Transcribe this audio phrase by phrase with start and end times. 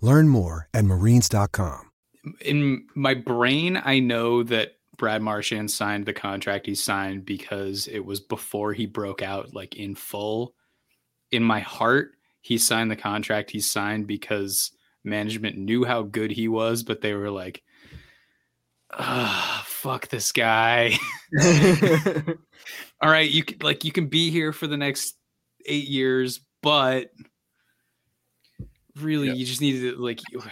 [0.00, 1.90] Learn more at marines.com.
[2.40, 8.04] In my brain, I know that Brad Marchand signed the contract he signed because it
[8.04, 10.54] was before he broke out like in full.
[11.30, 14.70] In my heart, he signed the contract he signed because
[15.02, 17.62] management knew how good he was, but they were like,
[18.92, 20.96] ah, fuck this guy.
[23.00, 25.16] All right, you can like you can be here for the next
[25.66, 27.10] eight years, but
[28.96, 30.20] really, you just need to like.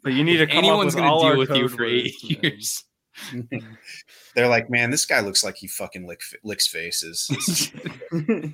[0.00, 2.14] But you need to come up anyone's with gonna all deal with you for eight
[2.22, 2.52] words, man.
[2.52, 2.84] years.
[4.34, 7.28] They're like, man, this guy looks like he fucking lick, licks faces.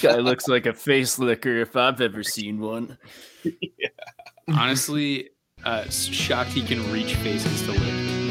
[0.00, 2.98] Guy looks like a face licker if I've ever seen one.
[4.48, 5.30] Honestly,
[5.64, 8.23] uh, shocked he can reach faces to lick.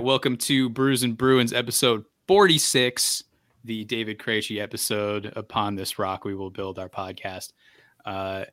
[0.00, 3.22] Right, welcome to Brews and Bruins episode 46,
[3.64, 5.30] the David Krejci episode.
[5.36, 7.52] Upon this rock, we will build our podcast.
[8.06, 8.46] Uh,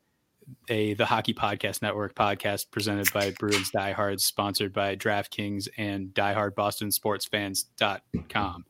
[0.68, 8.66] a the Hockey Podcast Network podcast presented by Bruins Diehards, sponsored by DraftKings and diehardbostonsportsfans.com.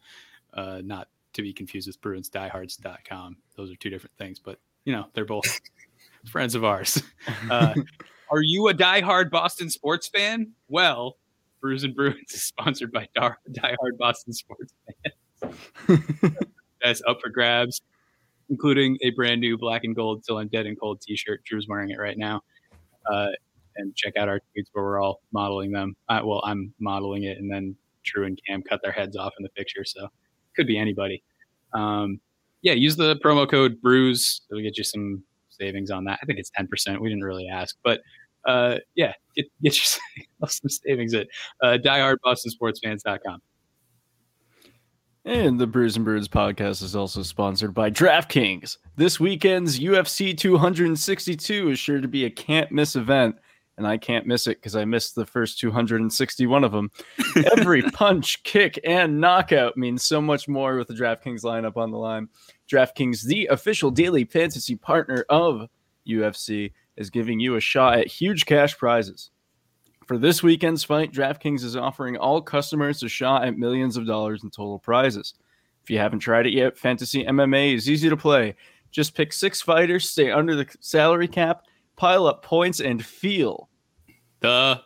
[0.53, 3.37] Uh, not to be confused with BruinsDiehards.com.
[3.55, 5.59] Those are two different things, but you know, they're both
[6.25, 7.01] friends of ours.
[7.49, 7.73] Uh,
[8.29, 10.51] are you a diehard Boston sports fan?
[10.67, 11.17] Well,
[11.61, 14.73] Brews and Bruins is sponsored by Dar- diehard Boston sports
[15.41, 15.55] fans.
[16.81, 17.81] That's up for grabs,
[18.49, 21.43] including a brand new black and gold "Till I'm Dead and Cold" T-shirt.
[21.43, 22.41] Drew's wearing it right now.
[23.11, 23.27] Uh,
[23.77, 25.95] and check out our tweets where we're all modeling them.
[26.09, 29.43] Uh, well, I'm modeling it, and then Drew and Cam cut their heads off in
[29.43, 30.07] the picture, so
[30.55, 31.23] could be anybody.
[31.73, 32.19] Um,
[32.61, 34.41] yeah, use the promo code Brews.
[34.49, 36.19] It'll get you some savings on that.
[36.21, 37.01] I think it's ten percent.
[37.01, 38.01] We didn't really ask, but
[38.45, 40.01] uh, yeah, get get yourself
[40.47, 41.27] some savings at
[41.61, 43.41] uh, diehardbostonsportsfans.com.
[45.27, 48.77] And the Brews and Birds podcast is also sponsored by DraftKings.
[48.95, 53.35] This weekend's UFC 262 is sure to be a can't miss event,
[53.77, 56.91] and I can't miss it because I missed the first 261 of them.
[57.57, 61.97] Every punch, kick, and knockout means so much more with the DraftKings lineup on the
[61.97, 62.29] line.
[62.71, 65.67] DraftKings, the official daily fantasy partner of
[66.07, 69.31] UFC, is giving you a shot at huge cash prizes.
[70.05, 74.43] For this weekend's fight, DraftKings is offering all customers a shot at millions of dollars
[74.43, 75.33] in total prizes.
[75.83, 78.55] If you haven't tried it yet, Fantasy MMA is easy to play.
[78.91, 81.63] Just pick six fighters, stay under the salary cap,
[81.97, 83.69] pile up points, and feel
[84.39, 84.81] The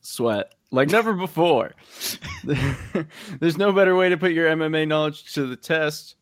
[0.00, 1.72] sweat like never before.
[3.40, 6.16] There's no better way to put your MMA knowledge to the test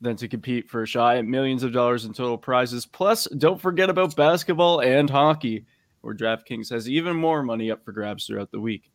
[0.00, 2.86] than to compete for a shot at millions of dollars in total prizes.
[2.86, 5.66] Plus, don't forget about basketball and hockey,
[6.00, 8.90] where DraftKings has even more money up for grabs throughout the week.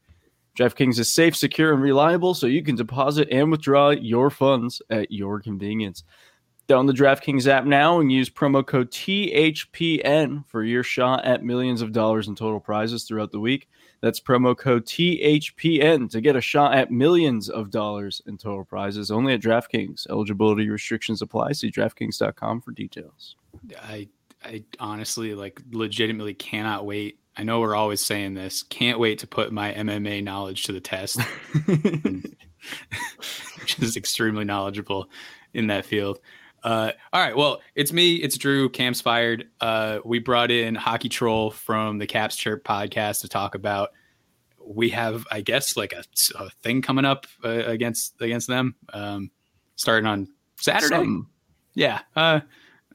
[0.57, 5.11] DraftKings is safe, secure, and reliable, so you can deposit and withdraw your funds at
[5.11, 6.03] your convenience.
[6.67, 11.81] Download the DraftKings app now and use promo code THPN for your shot at millions
[11.81, 13.67] of dollars in total prizes throughout the week.
[14.01, 19.11] That's promo code THPN to get a shot at millions of dollars in total prizes
[19.11, 20.07] only at DraftKings.
[20.09, 21.53] Eligibility restrictions apply.
[21.53, 23.35] See DraftKings.com for details.
[23.81, 24.07] I
[24.43, 27.19] I honestly like legitimately cannot wait.
[27.37, 28.63] I know we're always saying this.
[28.63, 31.19] Can't wait to put my MMA knowledge to the test.
[33.59, 35.09] which is extremely knowledgeable
[35.53, 36.19] in that field.
[36.65, 38.69] Uh, all right, well, it's me, it's Drew.
[38.69, 39.47] Cam's fired.
[39.61, 43.91] Uh, we brought in Hockey Troll from the Caps Chirp podcast to talk about.
[44.65, 46.03] We have, I guess, like a,
[46.39, 49.29] a thing coming up uh, against against them, um,
[49.75, 50.27] starting on
[50.59, 50.95] Saturday.
[50.95, 51.29] Some-
[51.75, 52.39] Yeah, uh,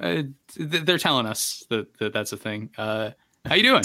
[0.01, 0.23] uh,
[0.57, 2.71] th- they're telling us that, that that's a thing.
[2.77, 3.11] Uh,
[3.47, 3.85] how you doing?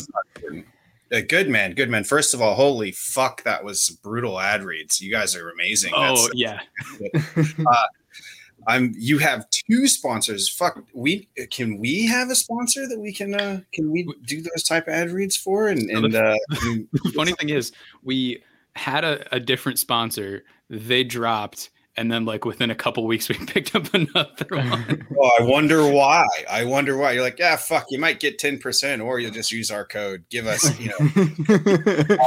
[1.13, 2.03] Uh, good man, good man.
[2.03, 4.99] First of all, holy fuck, that was brutal ad reads.
[4.99, 5.93] You guys are amazing.
[5.95, 6.61] Oh That's- yeah,
[8.67, 8.93] I'm.
[8.97, 10.49] You have two sponsors.
[10.49, 14.63] Fuck, we can we have a sponsor that we can uh can we do those
[14.63, 15.67] type of ad reads for?
[15.67, 17.71] And and uh, the funny thing is
[18.03, 18.43] we
[18.75, 20.43] had a, a different sponsor.
[20.69, 25.07] They dropped, and then like within a couple weeks, we picked up another one.
[25.19, 26.25] oh, I wonder why.
[26.49, 27.13] I wonder why.
[27.13, 27.85] You're like, yeah, fuck.
[27.89, 30.25] You might get ten percent, or you'll just use our code.
[30.29, 32.17] Give us, you know.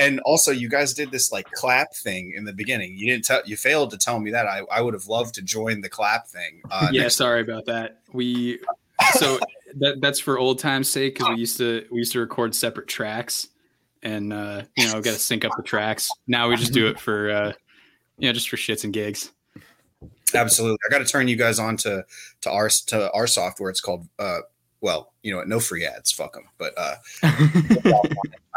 [0.00, 2.96] And also you guys did this like clap thing in the beginning.
[2.96, 4.46] You didn't tell you failed to tell me that.
[4.46, 8.00] I, I would have loved to join the clap thing uh yeah, sorry about that.
[8.12, 8.58] We
[9.12, 9.38] so
[9.76, 12.88] that that's for old times' sake because we used to we used to record separate
[12.88, 13.48] tracks,
[14.02, 16.10] and uh, you know, got to sync up the tracks.
[16.26, 17.52] Now we just do it for uh,
[18.18, 19.32] you know, just for shits and gigs.
[20.34, 20.78] absolutely.
[20.88, 22.04] I got to turn you guys on to
[22.42, 23.70] to our to our software.
[23.70, 24.40] It's called uh
[24.80, 26.10] well you know no free ads.
[26.12, 26.96] Fuck them but uh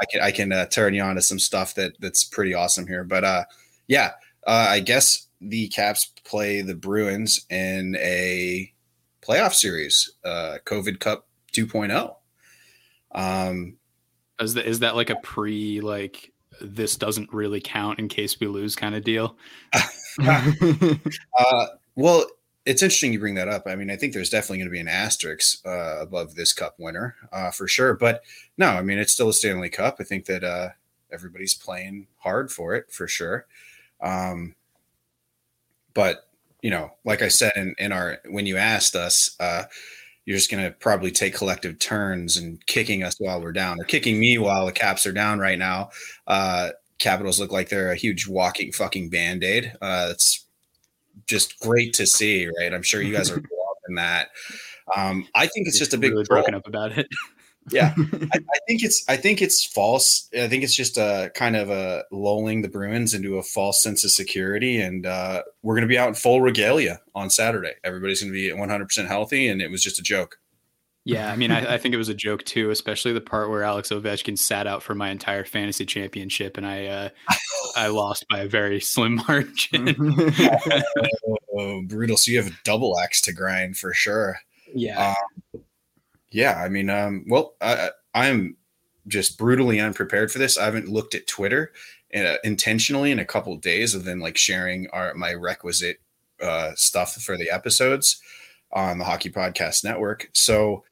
[0.04, 2.86] i can i can uh, turn you on to some stuff that that's pretty awesome
[2.86, 3.44] here but uh
[3.88, 4.12] yeah
[4.46, 8.72] uh i guess the caps play the bruins in a
[9.22, 12.16] playoff series uh covid cup 2.0
[13.14, 13.78] um
[14.40, 18.48] Is that is that like a pre like this doesn't really count in case we
[18.48, 19.38] lose kind of deal?
[21.40, 21.66] Uh,
[21.96, 22.26] well,
[22.65, 23.63] it's interesting you bring that up.
[23.65, 26.75] I mean, I think there's definitely going to be an asterisk uh, above this cup
[26.80, 27.94] winner uh, for sure.
[27.94, 28.24] But
[28.57, 29.98] no, I mean, it's still a Stanley Cup.
[30.00, 30.69] I think that uh,
[31.12, 33.45] everybody's playing hard for it for sure.
[34.01, 34.56] Um,
[35.94, 36.27] but
[36.62, 39.63] you know, like I said in, in our when you asked us, uh,
[40.25, 43.83] you're just going to probably take collective turns and kicking us while we're down, or
[43.83, 45.89] kicking me while the Caps are down right now.
[46.27, 46.69] Uh,
[47.00, 49.74] Capitals look like they're a huge walking fucking band aid.
[49.81, 50.43] Uh, it's
[51.27, 52.74] just great to see, right?
[52.74, 53.36] I'm sure you guys are
[53.86, 54.30] loving that.
[54.95, 56.42] Um, I think it's just a big really troll.
[56.42, 57.07] broken up about it.
[57.69, 58.01] Yeah, I,
[58.33, 60.30] I think it's I think it's false.
[60.38, 64.04] I think it's just a kind of a lulling the Bruins into a false sense
[64.04, 67.74] of security, and uh, we're going to be out in full regalia on Saturday.
[67.83, 70.38] Everybody's going to be 100 percent healthy, and it was just a joke.
[71.06, 73.64] Yeah, I mean, I, I think it was a joke too, especially the part where
[73.64, 77.10] Alex Ovechkin sat out for my entire fantasy championship, and I uh,
[77.76, 79.96] I lost by a very slim margin.
[81.56, 82.18] Oh, brutal!
[82.18, 84.40] So you have a double axe to grind for sure.
[84.74, 85.14] yeah,
[85.54, 85.62] Um,
[86.32, 88.58] yeah, I mean, um, well, I, I- I'm
[89.08, 90.58] just brutally unprepared for this.
[90.58, 91.72] I haven't looked at Twitter
[92.16, 95.98] uh, intentionally in a couple of days, of then like sharing our my requisite
[96.42, 98.20] uh, stuff for the episodes
[98.72, 100.30] on the Hockey Podcast Network.
[100.34, 100.84] So,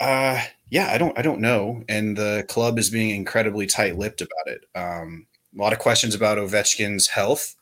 [0.00, 0.40] uh,
[0.70, 4.64] yeah, I don't, I don't know, and the club is being incredibly tight-lipped about it.
[4.74, 7.56] Um, a lot of questions about Ovechkin's health.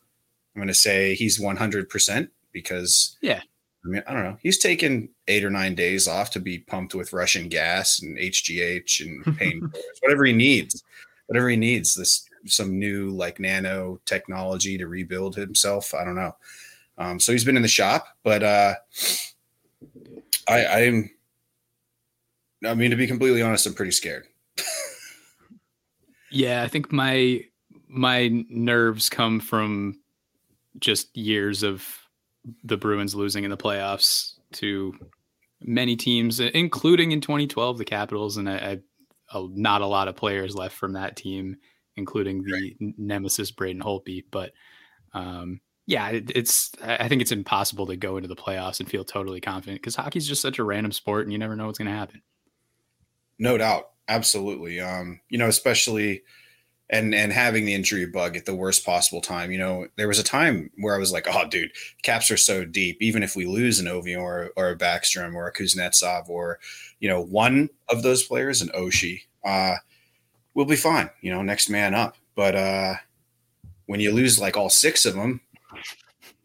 [0.55, 3.41] I'm going to say he's 100 percent because Yeah.
[3.85, 4.39] I mean, I don't know.
[4.43, 9.01] He's taken eight or nine days off to be pumped with Russian gas and HGH
[9.05, 10.83] and pain, whatever he needs,
[11.27, 11.95] whatever he needs.
[11.95, 15.95] This some new like nano technology to rebuild himself.
[15.95, 16.35] I don't know.
[16.99, 18.75] Um, so he's been in the shop, but uh,
[20.49, 21.11] I, I'm.
[22.65, 24.25] I mean, to be completely honest, I'm pretty scared.
[26.31, 26.63] yeah.
[26.63, 27.43] I think my
[27.89, 30.01] my nerves come from
[30.79, 31.87] just years of
[32.65, 34.95] the Bruins losing in the playoffs to
[35.61, 38.79] many teams, including in 2012 the Capitals, and I, I
[39.37, 41.57] uh, not a lot of players left from that team,
[41.97, 44.25] including the nemesis Braden Holtby.
[44.31, 44.53] But
[45.15, 48.89] um, yeah, it, it's I I think it's impossible to go into the playoffs and
[48.89, 51.79] feel totally confident because hockey's just such a random sport, and you never know what's
[51.79, 52.23] going to happen.
[53.39, 54.81] No doubt, absolutely.
[54.81, 56.23] Um, you know, especially
[56.89, 59.51] and and having the injury bug at the worst possible time.
[59.51, 62.65] You know, there was a time where I was like, "Oh, dude, caps are so
[62.65, 62.99] deep.
[63.01, 66.59] Even if we lose an Ovi or or a Backstrom or a Kuznetsov or
[67.01, 69.75] you know one of those players, an Oshie, uh,
[70.55, 71.11] we'll be fine.
[71.21, 72.17] You know, next man up.
[72.37, 72.95] But uh,
[73.87, 75.41] when you lose like all six of them,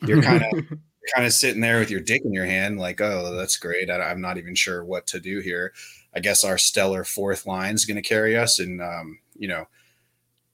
[0.01, 0.77] you're kind of
[1.15, 3.89] kind of sitting there with your dick in your hand, like, oh, that's great.
[3.89, 5.73] I, I'm not even sure what to do here.
[6.13, 8.59] I guess our stellar fourth line is going to carry us.
[8.59, 9.65] And, um, you know,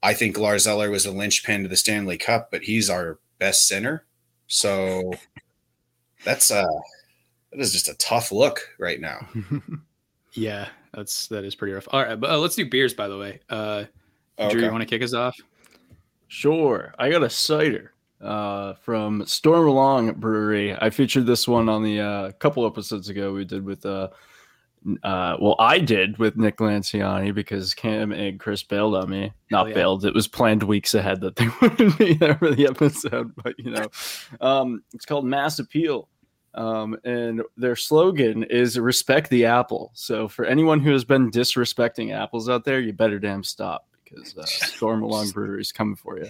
[0.02, 3.66] I think Lars Eller was a linchpin to the Stanley Cup, but he's our best
[3.66, 4.04] center.
[4.46, 5.12] So
[6.24, 6.66] that's, uh,
[7.50, 9.28] that is just a tough look right now.
[10.34, 11.88] Yeah, that's that is pretty rough.
[11.90, 12.94] All right, but uh, let's do beers.
[12.94, 13.84] By the way, uh,
[14.50, 15.36] Drew, you want to kick us off?
[16.28, 16.94] Sure.
[16.98, 20.74] I got a cider uh, from Stormalong Brewery.
[20.74, 24.08] I featured this one on the uh, couple episodes ago we did with uh, n-
[25.02, 29.32] uh well I did with Nick Lanciani because Cam and Chris bailed on me.
[29.50, 29.74] Not yeah.
[29.74, 30.04] bailed.
[30.04, 33.70] It was planned weeks ahead that they wouldn't be there for the episode, but you
[33.70, 33.86] know.
[34.40, 36.08] Um it's called Mass Appeal.
[36.54, 39.92] Um, and their slogan is respect the apple.
[39.94, 44.36] So for anyone who has been disrespecting apples out there, you better damn stop because
[44.36, 46.28] uh, Stormalong Brewery is coming for you.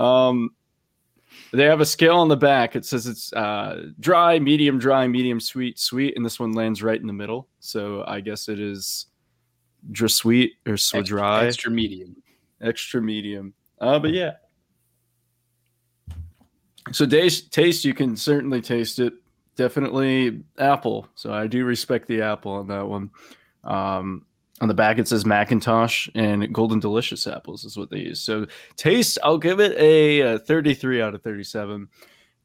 [0.00, 0.50] Um,
[1.54, 2.76] they have a scale on the back.
[2.76, 7.00] It says it's uh, dry, medium dry, medium sweet, sweet, and this one lands right
[7.00, 7.48] in the middle.
[7.60, 9.06] So I guess it is
[9.92, 12.16] just sweet or so extra, dry, extra medium.
[12.60, 13.54] extra medium.
[13.80, 14.32] Uh, but yeah.
[16.92, 19.14] So taste, taste, you can certainly taste it.
[19.56, 21.08] Definitely apple.
[21.14, 23.10] So I do respect the apple on that one.
[23.62, 24.26] Um,
[24.60, 28.20] on the back it says McIntosh and Golden Delicious apples is what they use.
[28.20, 28.46] So
[28.76, 31.88] taste, I'll give it a, a 33 out of 37.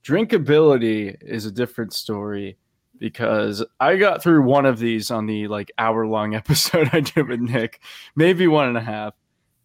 [0.04, 2.58] Drinkability is a different story
[2.98, 7.28] because I got through one of these on the like hour long episode I did
[7.28, 7.82] with Nick,
[8.16, 9.14] maybe one and a half.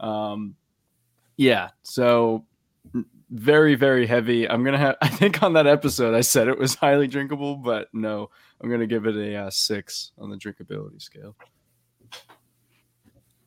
[0.00, 0.54] Um,
[1.36, 2.44] yeah, so
[3.30, 4.48] very very heavy.
[4.48, 4.96] I'm gonna have.
[5.02, 8.86] I think on that episode I said it was highly drinkable, but no, I'm gonna
[8.86, 11.36] give it a uh, six on the drinkability scale.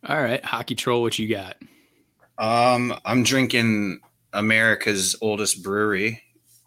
[0.08, 1.58] All right, hockey troll, what you got?
[2.38, 4.00] Um, I'm drinking
[4.32, 6.22] America's oldest brewery,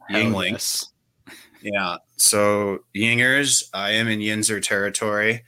[0.09, 0.53] Hell Yuengling.
[0.53, 0.87] yes.
[1.63, 1.97] Yeah.
[2.17, 5.45] So Yingers, I am in Yinzer territory,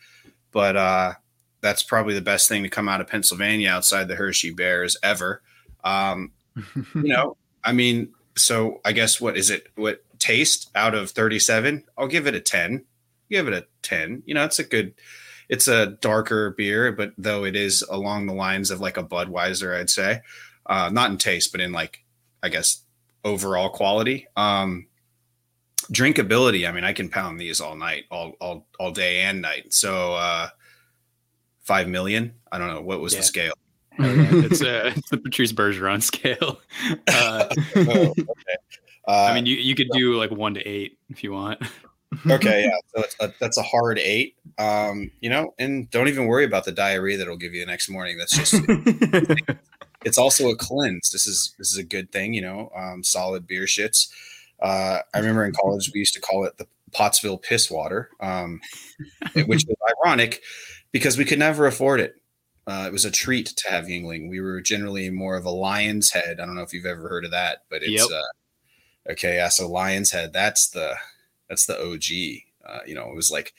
[0.50, 1.12] but uh,
[1.62, 5.40] that's probably the best thing to come out of Pennsylvania outside the Hershey Bears ever.
[5.84, 6.32] Um,
[6.74, 9.68] you know, I mean, so I guess what is it?
[9.74, 11.84] What taste out of 37?
[11.96, 12.84] I'll give it a 10.
[13.30, 14.22] Give it a 10.
[14.26, 14.92] You know, it's a good,
[15.52, 19.78] it's a darker beer, but though it is along the lines of like a Budweiser,
[19.78, 20.22] I'd say,
[20.64, 22.02] uh, not in taste, but in like,
[22.42, 22.80] I guess,
[23.22, 24.26] overall quality.
[24.34, 24.86] Um,
[25.92, 26.66] drinkability.
[26.66, 29.74] I mean, I can pound these all night, all, all, all day and night.
[29.74, 30.48] So, uh,
[31.64, 32.32] 5 million.
[32.50, 32.80] I don't know.
[32.80, 33.20] What was Yeah.
[33.20, 33.54] the scale?
[33.98, 34.06] Yeah.
[34.08, 36.60] it's, uh, it's the Patrice Bergeron scale.
[37.08, 37.44] Uh,
[37.76, 38.56] Oh, okay.
[39.06, 41.60] Uh, I mean, you, you could do like one to eight if you want.
[42.28, 42.76] Okay, yeah.
[42.94, 44.36] So it's a, that's a hard eight.
[44.58, 47.88] Um, you know, and don't even worry about the diarrhea that'll give you the next
[47.88, 48.18] morning.
[48.18, 48.54] That's just
[50.04, 51.10] it's also a cleanse.
[51.10, 52.70] This is this is a good thing, you know.
[52.76, 54.08] Um, solid beer shits.
[54.60, 58.60] Uh, I remember in college we used to call it the Pottsville piss water, um,
[59.34, 60.42] which was ironic
[60.92, 62.14] because we could never afford it.
[62.66, 64.28] Uh, it was a treat to have Yuengling.
[64.28, 66.38] We were generally more of a lion's head.
[66.38, 68.10] I don't know if you've ever heard of that, but it's Yep.
[68.12, 69.36] uh, okay.
[69.36, 70.32] Yeah, so lion's head.
[70.32, 70.94] That's the
[71.52, 72.40] that's the OG.
[72.66, 73.52] Uh, you know, it was like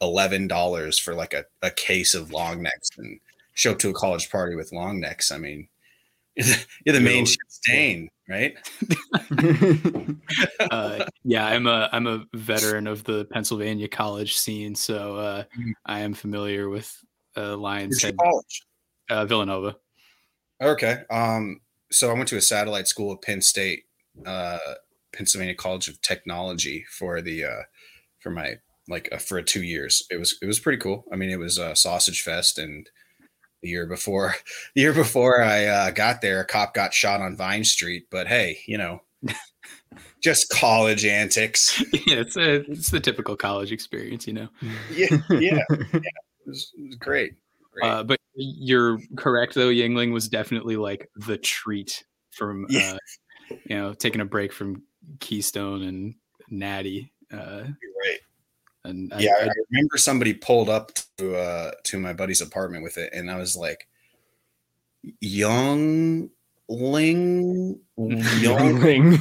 [0.00, 3.18] eleven dollars for like a, a case of long necks, and
[3.54, 5.32] show up to a college party with long necks.
[5.32, 5.66] I mean,
[6.36, 7.24] you're the main Yo.
[7.24, 8.54] shit stain, right?
[10.70, 15.72] uh, yeah, I'm a I'm a veteran of the Pennsylvania college scene, so uh, Mhm.
[15.86, 16.96] I am familiar with
[17.36, 18.62] uh, Lions Where's Head, college?
[19.10, 19.76] uh, Villanova.
[20.62, 21.02] Okay.
[21.10, 21.60] Um,
[21.90, 23.84] so I went to a satellite school at Penn State,
[24.24, 24.58] uh,
[25.14, 27.62] Pennsylvania College of Technology for the uh,
[28.20, 28.54] for my
[28.88, 30.02] like uh, for two years.
[30.10, 31.04] It was it was pretty cool.
[31.12, 32.88] I mean, it was a sausage fest, and
[33.62, 34.34] the year before
[34.74, 38.04] the year before I uh, got there, a cop got shot on Vine Street.
[38.10, 39.00] But hey, you know,
[40.22, 41.80] just college antics.
[42.06, 44.48] yeah, it's a, it's the typical college experience, you know.
[44.92, 46.02] Yeah, yeah, it
[46.46, 47.34] was, it was great.
[47.72, 47.88] Great.
[47.90, 49.68] Uh, but you're correct though.
[49.68, 52.94] Yuengling was definitely like the treat from Yeah.
[52.94, 54.82] uh, you know taking a break from
[55.20, 56.14] Keystone and
[56.50, 57.12] Natty.
[57.32, 58.18] Uh, You're right.
[58.84, 62.40] and I- yeah, I, I- I remember somebody pulled up to uh to my buddy's
[62.40, 63.86] apartment with it, and I was like,
[65.20, 66.30] "Young
[66.68, 69.18] Ling, young, Youngling.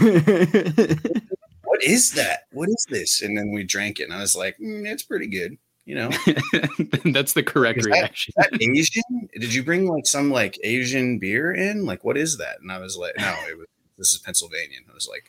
[1.64, 2.42] what is that?
[2.52, 5.28] What is this?" And then we drank it, and I was like, mm, "It's pretty
[5.28, 6.10] good." You know,
[7.12, 8.34] that's the correct Is reaction.
[8.38, 9.04] that Asian?
[9.38, 11.86] Did you bring like some like Asian beer in?
[11.86, 12.62] Like, what is that?
[12.62, 15.26] And I was like, "No, it was this is Pennsylvanian." I was like,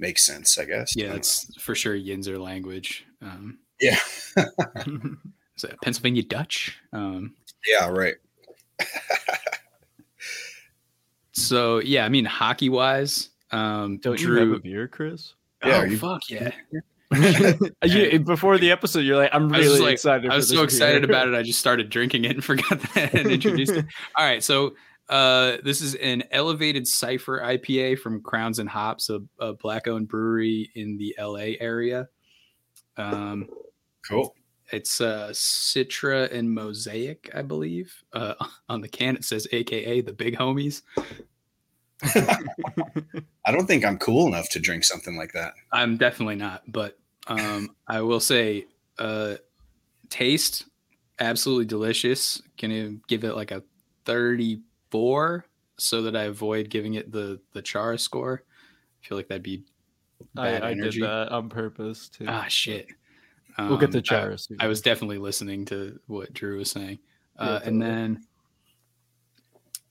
[0.00, 3.04] "Makes sense, I guess." Yeah, don't it's for sure Yinzer language.
[3.22, 3.98] Um, yeah,
[4.36, 6.76] is that Pennsylvania Dutch?
[6.92, 7.34] Um,
[7.68, 8.14] yeah, right.
[11.32, 15.34] so yeah, I mean hockey wise, um, Don't you have a beer, Chris?
[15.64, 16.50] Yeah, oh you- fuck yeah!
[17.84, 20.30] You- before the episode, you're like, I'm I really like- excited.
[20.30, 21.10] I was for so this excited beer.
[21.10, 21.34] about it.
[21.34, 23.84] I just started drinking it and forgot that and introduced it.
[24.16, 24.74] All right, so
[25.10, 30.70] uh, this is an elevated cipher IPA from Crowns and Hops, a, a black-owned brewery
[30.76, 32.08] in the LA area.
[32.96, 33.48] Um,
[34.08, 34.34] Cool.
[34.72, 37.92] it's uh, Citra and Mosaic, I believe.
[38.12, 38.34] Uh,
[38.68, 40.82] on the can, it says AKA the Big Homies.
[42.14, 45.54] I don't think I'm cool enough to drink something like that.
[45.72, 48.66] I'm definitely not, but um, I will say,
[48.98, 49.34] uh,
[50.08, 50.66] taste
[51.18, 52.40] absolutely delicious.
[52.60, 53.62] Gonna give it like a
[54.90, 55.46] 34,
[55.78, 58.42] so that I avoid giving it the the Chara score.
[59.02, 59.64] I feel like that'd be
[60.34, 62.26] bad I, I did that on purpose too.
[62.28, 62.86] Ah, shit.
[63.58, 64.14] we'll get Um, to
[64.60, 66.98] I- I was definitely listening to what Drew was saying.
[67.38, 68.24] Uh, Yeah, and then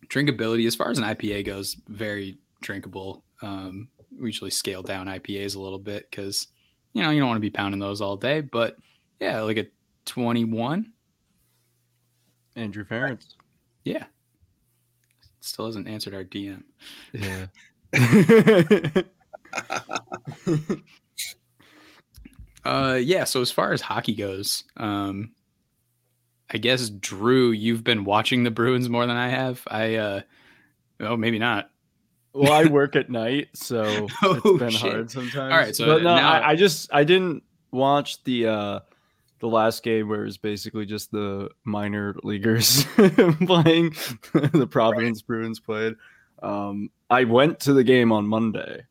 [0.07, 3.23] drinkability, as far as an IPA goes, very drinkable.
[3.41, 3.89] Um,
[4.19, 6.47] we usually scale down IPAs a little bit because
[6.93, 8.41] you know you don't want to be pounding those all day.
[8.41, 8.77] But
[9.19, 9.65] yeah, like a
[10.05, 10.91] 21.
[12.55, 13.35] Andrew Ference.
[13.83, 14.05] Yeah,
[15.41, 16.63] still hasn't answered our DM.
[17.13, 17.47] Yeah.
[22.65, 23.23] Uh, yeah.
[23.23, 25.31] So as far as hockey goes, um,
[26.51, 29.63] I guess Drew, you've been watching the Bruins more than I have.
[29.67, 30.21] I, uh,
[30.99, 31.69] oh, maybe not.
[32.33, 34.91] well, I work at night, so Oh, it's been shit.
[34.91, 35.51] hard sometimes.
[35.53, 38.79] All right, so but no, I, I just I didn't watch the uh
[39.39, 43.91] the last game where it was basically just the minor leaguers playing.
[44.33, 45.95] the Providence Bruins played.
[46.43, 48.83] Um, I went to the game on Monday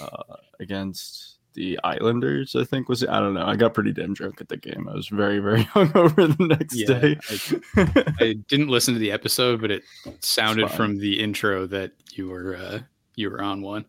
[0.00, 2.56] uh, against the Islanders.
[2.56, 3.08] I think was it?
[3.08, 3.46] I don't know.
[3.46, 4.88] I got pretty damn drunk at the game.
[4.88, 8.14] I was very very hungover the next Yeah, day.
[8.20, 9.82] I didn't listen to the episode, but it
[10.20, 12.78] sounded from the intro that you were uh,
[13.16, 13.84] you were on one.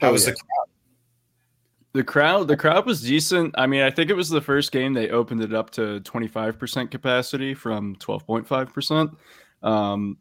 [0.00, 0.32] How Oh, was yeah.
[0.32, 0.36] the
[1.94, 3.54] The crowd, the crowd was decent.
[3.58, 6.90] I mean, I think it was the first game they opened it up to 25%
[6.90, 9.14] capacity from 12.5%.
[9.62, 10.16] Um,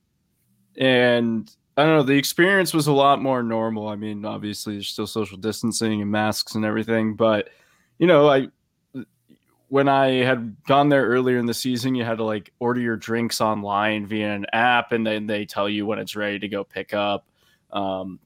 [0.78, 3.88] and I don't know, the experience was a lot more normal.
[3.88, 7.50] I mean, obviously there's still social distancing and masks and everything, but
[8.00, 8.48] you know, I
[9.70, 12.98] when I had gone there earlier in the season, you had to like order your
[12.98, 16.66] drinks online via an app and then they tell you when it's ready to go
[16.66, 17.26] pick up.
[17.74, 18.20] Um,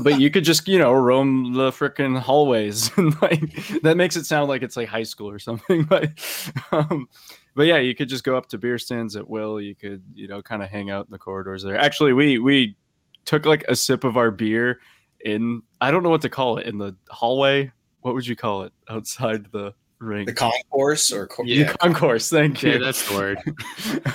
[0.00, 4.24] but you could just you know roam the freaking hallways and like that makes it
[4.26, 6.10] sound like it's like high school or something but
[6.72, 7.08] um
[7.54, 10.26] but yeah you could just go up to beer stands at will you could you
[10.26, 12.76] know kind of hang out in the corridors there actually we we
[13.24, 14.80] took like a sip of our beer
[15.24, 17.70] in i don't know what to call it in the hallway
[18.00, 21.70] what would you call it outside the ring the concourse or co- Yeah.
[21.70, 23.38] the concourse thank you Yeah, that's the word.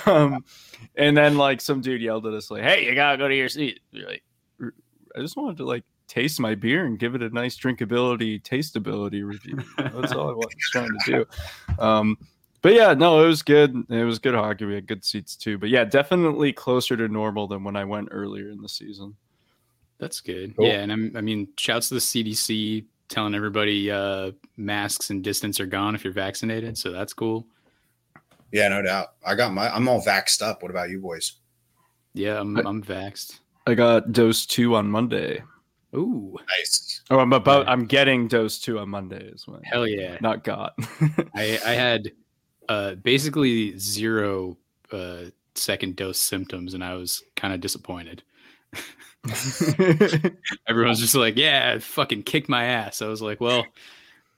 [0.06, 0.44] um,
[0.96, 3.48] and then like some dude yelled at us like, "Hey, you gotta go to your
[3.48, 4.25] seat." You're like, "R-
[5.16, 9.24] I just wanted to like taste my beer and give it a nice drinkability, tasteability
[9.24, 9.58] review.
[9.78, 11.82] That's all I was trying to do.
[11.82, 12.18] Um,
[12.62, 13.74] but yeah, no, it was good.
[13.88, 14.64] It was good hockey.
[14.64, 15.56] We had good seats too.
[15.58, 19.14] But yeah, definitely closer to normal than when I went earlier in the season.
[19.98, 20.56] That's good.
[20.56, 20.66] Cool.
[20.66, 25.60] Yeah, and I'm, I mean, shouts to the CDC telling everybody uh, masks and distance
[25.60, 26.76] are gone if you're vaccinated.
[26.76, 27.46] So that's cool.
[28.52, 29.14] yeah, no doubt.
[29.24, 29.74] I got my.
[29.74, 30.62] I'm all vaxxed up.
[30.62, 31.32] What about you boys?
[32.14, 33.38] Yeah, I'm, I- I'm vaxxed.
[33.66, 35.42] I got dose two on Monday.
[35.94, 37.02] Ooh, Nice.
[37.10, 37.66] Oh, I'm about.
[37.66, 37.72] Yeah.
[37.72, 39.60] I'm getting dose two on Monday as well.
[39.64, 40.18] hell yeah!
[40.20, 40.74] Not got.
[41.34, 42.10] I, I had
[42.68, 44.56] uh, basically zero
[44.92, 45.24] uh,
[45.54, 48.22] second dose symptoms, and I was kind of disappointed.
[50.68, 53.64] Everyone's just like, "Yeah, fucking kick my ass." I was like, "Well,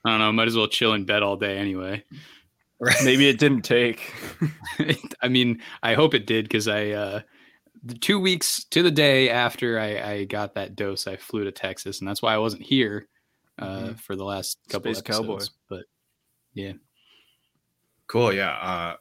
[0.05, 0.33] I don't know.
[0.33, 2.05] Might as well chill in bed all day anyway."
[2.81, 2.95] Right.
[3.05, 4.15] Maybe it didn't take.
[5.23, 7.25] I mean, I hope it did because I, uh, the
[8.01, 12.01] two weeks to the day after I, I got that dose, I flew to Texas,
[12.01, 13.09] and that's why I wasn't here
[13.59, 15.35] uh, for the last couple Space cowboy.
[15.35, 15.51] episodes.
[15.69, 15.85] But
[16.55, 16.73] yeah,
[18.09, 18.33] Cool.
[18.33, 18.51] Yeah.
[18.51, 18.97] Uh,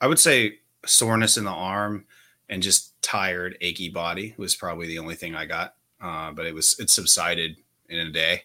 [0.00, 2.04] I would say soreness in the arm
[2.48, 5.74] and just tired, achy body was probably the only thing I got.
[6.00, 7.56] Uh, but it was it subsided
[7.88, 8.42] in a day.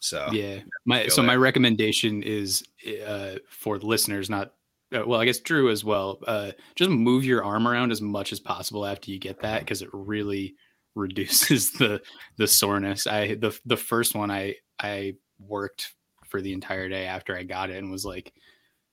[0.00, 0.60] So yeah.
[0.84, 2.64] My feel so my recommendation is
[3.06, 4.52] uh, for the listeners, not
[4.94, 6.18] uh, well, I guess Drew as well.
[6.26, 9.82] Uh, just move your arm around as much as possible after you get that because
[9.82, 10.54] it really
[10.94, 12.00] reduces the
[12.36, 13.06] the soreness.
[13.06, 15.94] I the the first one I I worked
[16.26, 18.32] for the entire day after I got it and was like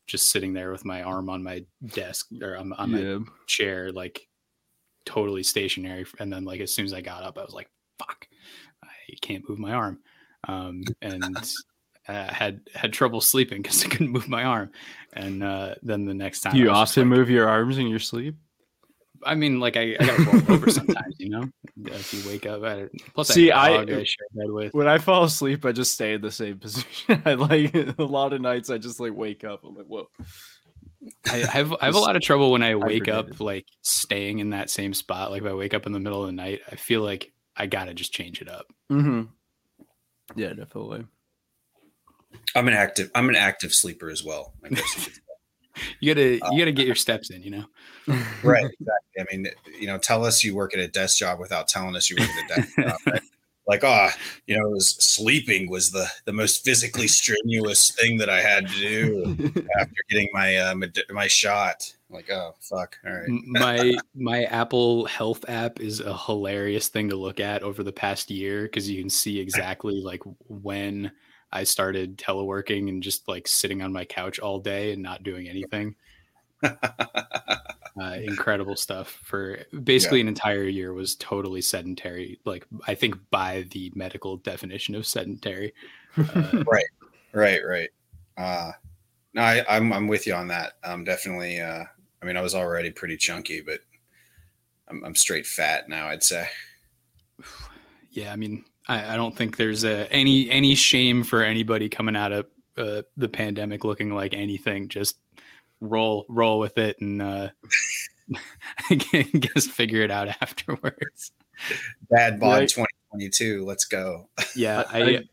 [0.07, 4.27] just sitting there with my arm on my desk or on, on my chair like
[5.05, 8.27] totally stationary and then like as soon as i got up i was like fuck
[8.83, 8.87] i
[9.21, 9.99] can't move my arm
[10.47, 11.35] um and
[12.07, 14.69] uh, had had trouble sleeping because i couldn't move my arm
[15.13, 18.35] and uh then the next time you often like- move your arms in your sleep?
[19.23, 21.49] i mean like i, I gotta roll over sometimes you know
[21.85, 24.51] if you wake up I, plus See, I, I- have a dog I share bed
[24.51, 27.21] with When I fall asleep, I just stay in the same position.
[27.25, 28.69] I like a lot of nights.
[28.69, 29.63] I just like wake up.
[29.63, 30.07] I'm like, whoa.
[31.27, 34.39] I I have I have a lot of trouble when I wake up like staying
[34.39, 35.31] in that same spot.
[35.31, 37.65] Like if I wake up in the middle of the night, I feel like I
[37.65, 38.67] gotta just change it up.
[38.91, 39.23] Mm-hmm.
[40.39, 41.05] Yeah, definitely.
[42.55, 44.53] I'm an active I'm an active sleeper as well.
[44.63, 45.13] I guess you could.
[45.99, 47.65] You gotta you gotta get your steps in, you know.
[48.43, 48.63] right.
[48.63, 49.19] Exactly.
[49.19, 52.09] I mean, you know, tell us you work at a desk job without telling us
[52.09, 52.97] you work at a desk job.
[53.05, 53.21] Right?
[53.67, 54.09] Like, oh,
[54.45, 58.67] you know, it was sleeping was the the most physically strenuous thing that I had
[58.67, 61.91] to do after getting my uh, med- my shot.
[62.11, 62.97] like, oh fuck.
[63.05, 63.27] All right.
[63.27, 68.29] my my Apple Health app is a hilarious thing to look at over the past
[68.29, 71.11] year because you can see exactly like when
[71.55, 75.47] I started teleworking and just like sitting on my couch all day and not doing
[75.47, 75.95] anything.
[76.63, 80.23] uh, incredible stuff for basically yeah.
[80.23, 82.39] an entire year was totally sedentary.
[82.43, 85.73] Like I think by the medical definition of sedentary.
[86.17, 86.89] Uh, right,
[87.31, 87.89] right, right.
[88.35, 88.73] Uh,
[89.33, 90.73] no, I, am I'm, I'm with you on that.
[90.83, 91.61] I'm definitely.
[91.61, 91.85] Uh,
[92.21, 93.79] I mean, I was already pretty chunky, but
[94.89, 96.07] I'm, I'm straight fat now.
[96.07, 96.49] I'd say.
[98.11, 102.15] Yeah, I mean, I, I don't think there's a, any any shame for anybody coming
[102.15, 102.45] out of
[102.77, 104.89] uh, the pandemic looking like anything.
[104.89, 105.17] Just
[105.81, 107.49] roll roll with it and uh,
[108.89, 111.31] I guess figure it out afterwards.
[112.09, 112.69] Bad bod right.
[112.69, 113.65] 2022.
[113.65, 114.29] Let's go.
[114.55, 115.23] Yeah, I, I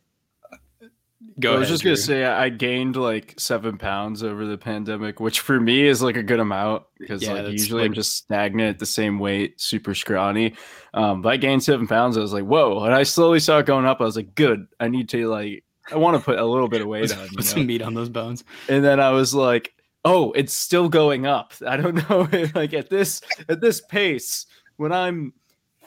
[1.40, 5.40] Go I was just gonna say I gained like seven pounds over the pandemic, which
[5.40, 8.68] for me is like a good amount because yeah, like usually like, I'm just stagnant
[8.68, 10.54] at the same weight, super scrawny.
[10.94, 12.16] Um, but I gained seven pounds.
[12.18, 12.84] I was like, whoa!
[12.84, 14.00] And I slowly saw it going up.
[14.00, 14.66] I was like, good.
[14.78, 17.28] I need to like, I want to put a little bit of weight on.
[17.28, 18.44] Put some meat on those bones.
[18.68, 19.72] And then I was like,
[20.04, 21.54] oh, it's still going up.
[21.66, 22.28] I don't know.
[22.54, 25.32] like at this at this pace, when I'm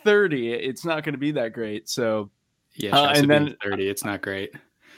[0.03, 1.87] 30, it's not going to be that great.
[1.87, 2.31] So
[2.75, 4.53] yeah, uh, and then 30, it's not great.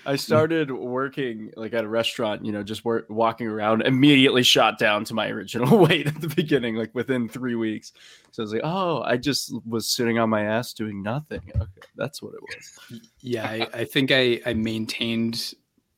[0.07, 4.79] I started working like at a restaurant, you know, just work, walking around, immediately shot
[4.79, 7.91] down to my original weight at the beginning, like within three weeks.
[8.31, 11.41] So I was like, oh, I just was sitting on my ass doing nothing.
[11.53, 13.01] Okay, that's what it was.
[13.19, 15.53] Yeah, I, I think I, I maintained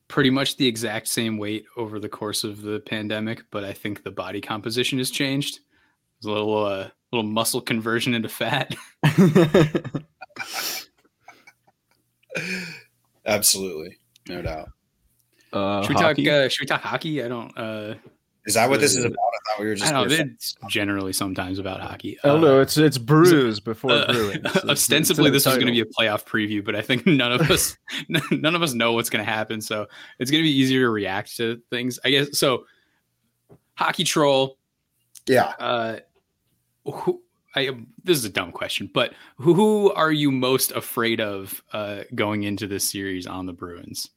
[0.08, 4.02] pretty much the exact same weight over the course of the pandemic, but I think
[4.02, 5.60] the body composition has changed.
[6.20, 8.74] There's a little uh, little muscle conversion into fat.
[13.26, 14.70] Absolutely, no doubt.
[15.52, 16.24] Uh, should we hockey?
[16.24, 16.32] talk?
[16.32, 17.22] Uh, should we talk hockey?
[17.22, 17.56] I don't.
[17.56, 17.94] Uh,
[18.46, 19.18] is that what this is about?
[19.18, 19.92] I thought we were just.
[19.92, 22.18] I know it's generally sometimes about hockey.
[22.24, 24.46] Oh uh, no, it's it's brews before uh, brewing.
[24.68, 27.76] ostensibly, this is going to be a playoff preview, but I think none of us
[28.30, 29.60] none of us know what's going to happen.
[29.60, 29.86] So
[30.18, 32.38] it's going to be easier to react to things, I guess.
[32.38, 32.64] So,
[33.74, 34.56] hockey troll.
[35.26, 35.52] Yeah.
[35.58, 35.98] Uh,
[36.86, 37.22] who,
[37.54, 37.70] I
[38.04, 42.66] this is a dumb question, but who are you most afraid of uh, going into
[42.66, 44.08] this series on the Bruins?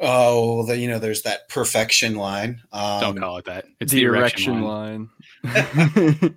[0.00, 2.60] Oh, the, you know, there's that perfection line.
[2.72, 3.64] Um, Don't call it that.
[3.80, 5.08] It's the, the erection, line.
[5.42, 6.36] line.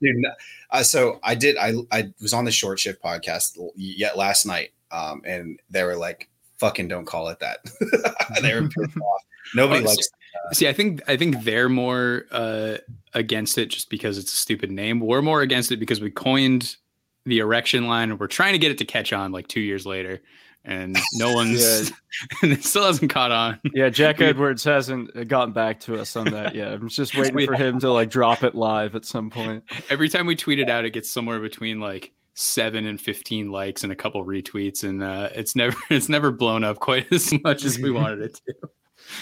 [0.00, 0.24] Dude,
[0.70, 1.56] uh, so I did.
[1.56, 5.96] I I was on the short shift podcast yet last night, um, and they were
[5.96, 7.58] like, "Fucking don't call it that."
[8.42, 9.22] they were pissed off.
[9.54, 10.08] Nobody oh, likes.
[10.52, 12.76] See, I think I think they're more uh,
[13.14, 15.00] against it just because it's a stupid name.
[15.00, 16.76] We're more against it because we coined
[17.24, 19.86] the erection line, and we're trying to get it to catch on like two years
[19.86, 20.20] later
[20.66, 21.96] and no one's yeah.
[22.42, 23.58] and it still hasn't caught on.
[23.72, 26.72] Yeah, Jack Edwards hasn't gotten back to us on that yet.
[26.72, 29.64] I'm just waiting for him to like drop it live at some point.
[29.88, 33.82] Every time we tweet it out, it gets somewhere between like seven and fifteen likes
[33.82, 37.64] and a couple retweets, and uh, it's never it's never blown up quite as much
[37.64, 38.54] as we wanted it to.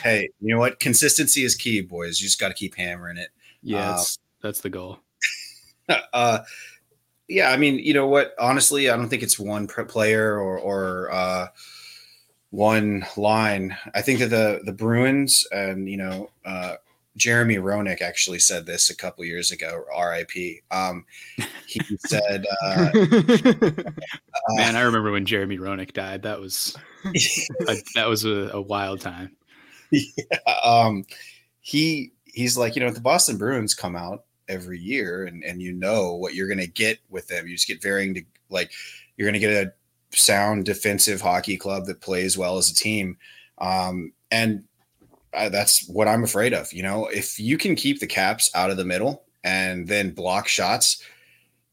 [0.03, 0.81] Hey, you know what?
[0.81, 2.21] Consistency is key, boys.
[2.21, 3.29] You just got to keep hammering it.
[3.63, 4.05] Yeah, uh,
[4.43, 4.99] that's, the goal.
[6.13, 6.41] uh,
[7.29, 8.35] yeah, I mean, you know what?
[8.39, 11.49] Honestly, I don't think it's one player or or uh,
[12.51, 13.77] one line.
[13.95, 16.75] I think that the the Bruins and you know uh,
[17.17, 19.85] Jeremy Roenick actually said this a couple years ago.
[19.95, 20.63] R.I.P.
[20.71, 21.07] Um,
[21.67, 22.91] he said, uh,
[24.57, 26.23] "Man, I remember when Jeremy Roenick died.
[26.23, 29.37] That was a, that was a, a wild time."
[29.91, 31.05] Yeah, um,
[31.61, 35.73] he he's like, you know, the Boston Bruins come out every year and and you
[35.73, 37.47] know what you're to get with them.
[37.47, 38.73] You just get varying to like
[39.17, 39.73] you're to get a
[40.17, 43.17] sound defensive hockey club that plays well as a team.
[43.59, 44.65] Um, and
[45.33, 47.07] I, that's what i'm afraid of you know?
[47.07, 51.03] If you can keep the caps out of the middle and then block shots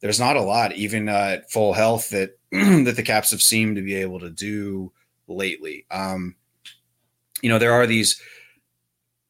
[0.01, 3.75] there's not a lot even uh, at full health that that the caps have seemed
[3.77, 4.91] to be able to do
[5.27, 5.85] lately.
[5.89, 6.35] Um,
[7.41, 8.21] you know there are these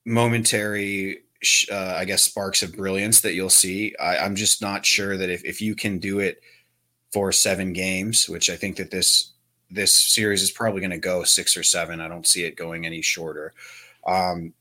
[0.05, 1.23] momentary
[1.71, 3.95] uh, I guess sparks of brilliance that you'll see.
[3.99, 6.41] I, am just not sure that if, if you can do it
[7.11, 9.31] for seven games, which I think that this
[9.69, 12.01] this series is probably going to go six or seven.
[12.01, 13.53] I don't see it going any shorter.
[14.05, 14.53] Um,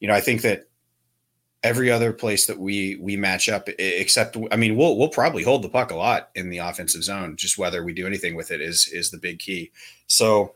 [0.00, 0.68] you know, I think that
[1.62, 5.62] every other place that we we match up, except I mean, we'll we'll probably hold
[5.62, 7.36] the puck a lot in the offensive zone.
[7.36, 9.70] Just whether we do anything with it is is the big key.
[10.06, 10.54] So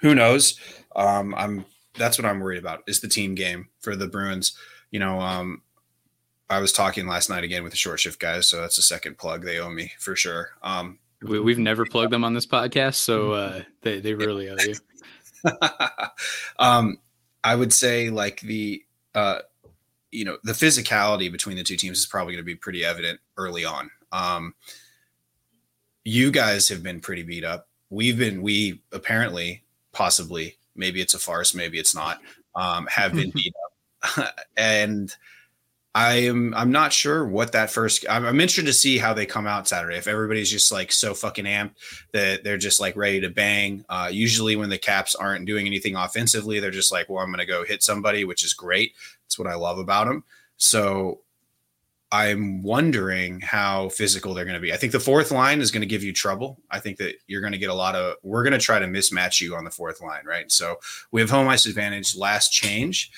[0.00, 0.58] who knows?
[0.94, 4.56] Um, I'm that's what I'm worried about is the team game for the Bruins.
[4.90, 5.62] You know, um,
[6.48, 9.18] I was talking last night again with the short shift guys, so that's a second
[9.18, 10.50] plug they owe me for sure.
[10.62, 14.56] Um, we, have never plugged them on this podcast, so uh, they they really owe
[14.58, 14.74] you.
[16.58, 16.98] um,
[17.44, 18.82] I would say like the
[19.14, 19.40] uh,
[20.10, 23.20] you know, the physicality between the two teams is probably going to be pretty evident
[23.36, 23.90] early on.
[24.12, 24.54] Um,
[26.04, 27.68] you guys have been pretty beat up.
[27.90, 32.20] We've been, we apparently, possibly, maybe it's a farce, maybe it's not,
[32.54, 33.54] um, have been beat
[34.16, 34.34] up.
[34.56, 35.14] and
[35.94, 39.26] I am I'm not sure what that first I'm, I'm, interested to see how they
[39.26, 39.96] come out Saturday.
[39.96, 41.74] If everybody's just like so fucking amped
[42.12, 43.84] that they're just like ready to bang.
[43.88, 47.44] Uh, usually when the Caps aren't doing anything offensively, they're just like, well, I'm gonna
[47.44, 48.94] go hit somebody, which is great.
[49.24, 50.22] That's what I love about them.
[50.58, 51.22] So
[52.12, 54.72] I'm wondering how physical they're going to be.
[54.72, 56.60] I think the fourth line is going to give you trouble.
[56.70, 58.16] I think that you're going to get a lot of.
[58.22, 60.50] We're going to try to mismatch you on the fourth line, right?
[60.50, 60.76] So
[61.12, 62.16] we have home ice advantage.
[62.16, 63.12] Last change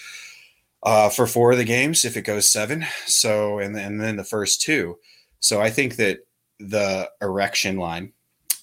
[0.82, 2.84] uh, for four of the games if it goes seven.
[3.06, 4.98] So and then, and then the first two.
[5.40, 6.18] So I think that
[6.58, 8.12] the erection line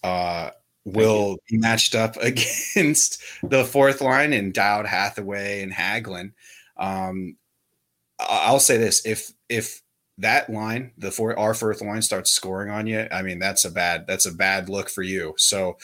[0.04, 0.52] uh,
[0.86, 6.34] will be matched up against the fourth line in Dowd, Hathaway, and Hagelin.
[6.78, 7.36] Um,
[8.20, 9.82] I'll say this: if if
[10.19, 13.71] that line, the four our fourth line starts scoring on you, I mean that's a
[13.71, 15.34] bad that's a bad look for you.
[15.38, 15.77] So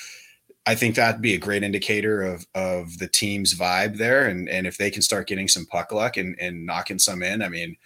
[0.65, 4.65] I think that'd be a great indicator of of the team's vibe there, and and
[4.65, 7.77] if they can start getting some puck luck and and knocking some in, I mean,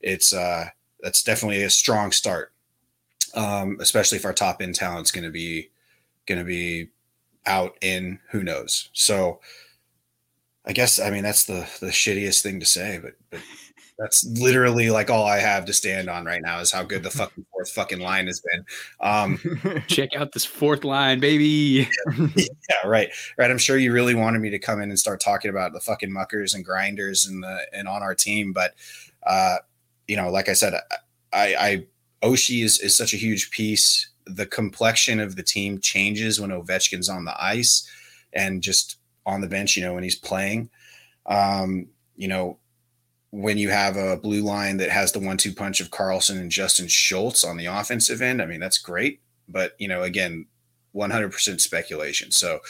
[0.00, 0.68] it's uh
[1.00, 2.52] that's definitely a strong start,
[3.34, 5.70] um, especially if our top end talent's going to be
[6.26, 6.88] going to be
[7.46, 8.88] out in who knows.
[8.94, 9.40] So,
[10.66, 13.40] I guess I mean that's the the shittiest thing to say, but but
[13.98, 17.10] that's literally like all I have to stand on right now is how good the
[17.12, 18.64] fucking fourth fucking line has been.
[19.00, 21.88] Um, Check out this fourth line, baby.
[22.18, 22.46] yeah,
[22.84, 23.50] right, right.
[23.50, 26.12] I'm sure you really wanted me to come in and start talking about the fucking
[26.12, 28.74] muckers and grinders and the and on our team, but
[29.26, 29.56] uh,
[30.08, 30.74] you know, like I said,
[31.32, 31.86] I, I
[32.22, 34.08] Oshie is is such a huge piece.
[34.26, 37.88] The complexion of the team changes when Ovechkin's on the ice
[38.32, 39.76] and just on the bench.
[39.76, 40.70] You know, when he's playing.
[41.26, 42.58] Um, you know,
[43.34, 46.86] when you have a blue line that has the one-two punch of Carlson and Justin
[46.86, 49.22] Schultz on the offensive end, I mean that's great.
[49.48, 50.46] But you know, again,
[50.94, 52.30] 100% speculation.
[52.30, 52.60] So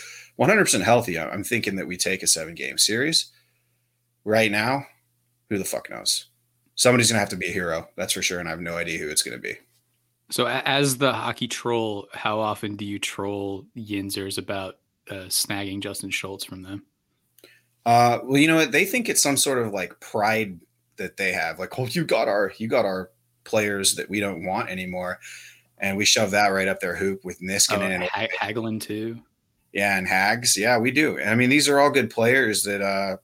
[0.40, 1.18] 100% healthy.
[1.18, 3.30] I'm thinking that we take a seven-game series.
[4.24, 4.86] Right now,
[5.50, 6.30] who the fuck knows?
[6.76, 8.98] Somebody's gonna have to be a hero, that's for sure, and I have no idea
[8.98, 9.58] who it's gonna be.
[10.30, 14.78] So, as the hockey troll, how often do you troll Yinzers about
[15.10, 16.84] uh, snagging Justin Schultz from them?
[17.86, 18.72] Uh, well, you know what?
[18.72, 20.58] They think it's some sort of like pride
[20.96, 21.58] that they have.
[21.58, 23.10] Like, oh, you got our you got our
[23.44, 25.18] players that we don't want anymore,
[25.78, 29.20] and we shove that right up their hoop with Niskanen oh, and ha- Hagelin too.
[29.72, 30.56] Yeah, and Hags.
[30.56, 31.20] Yeah, we do.
[31.20, 32.80] I mean, these are all good players that.
[32.80, 33.16] uh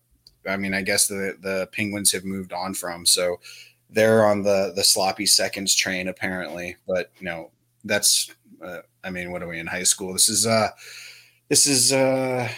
[0.48, 3.04] I mean, I guess the the Penguins have moved on from.
[3.04, 3.40] So
[3.90, 6.76] they're on the the sloppy seconds train apparently.
[6.86, 7.50] But you know,
[7.84, 8.30] that's.
[8.62, 10.12] Uh, I mean, what are we in high school?
[10.12, 10.46] This is.
[10.46, 10.68] uh
[11.48, 11.92] This is.
[11.92, 12.48] uh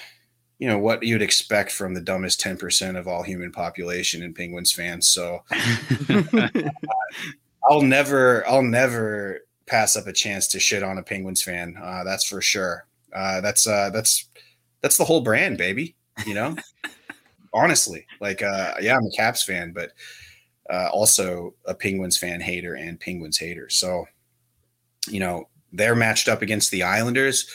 [0.62, 4.70] you know what you'd expect from the dumbest 10% of all human population and penguins
[4.70, 5.42] fans so.
[7.68, 12.05] I'll never i'll never pass up a chance to shit on a penguins fan uh,
[12.05, 12.87] that's for sure.
[13.12, 14.29] Uh, that's uh, that's
[14.83, 15.96] that's the whole brand baby
[16.27, 16.55] you know?
[17.53, 19.90] Honestly like uh, yeah i'm a caps fan but
[20.70, 24.07] uh, also a penguins fan hater and penguins hater so
[25.09, 27.48] you know they're matched up against the islanders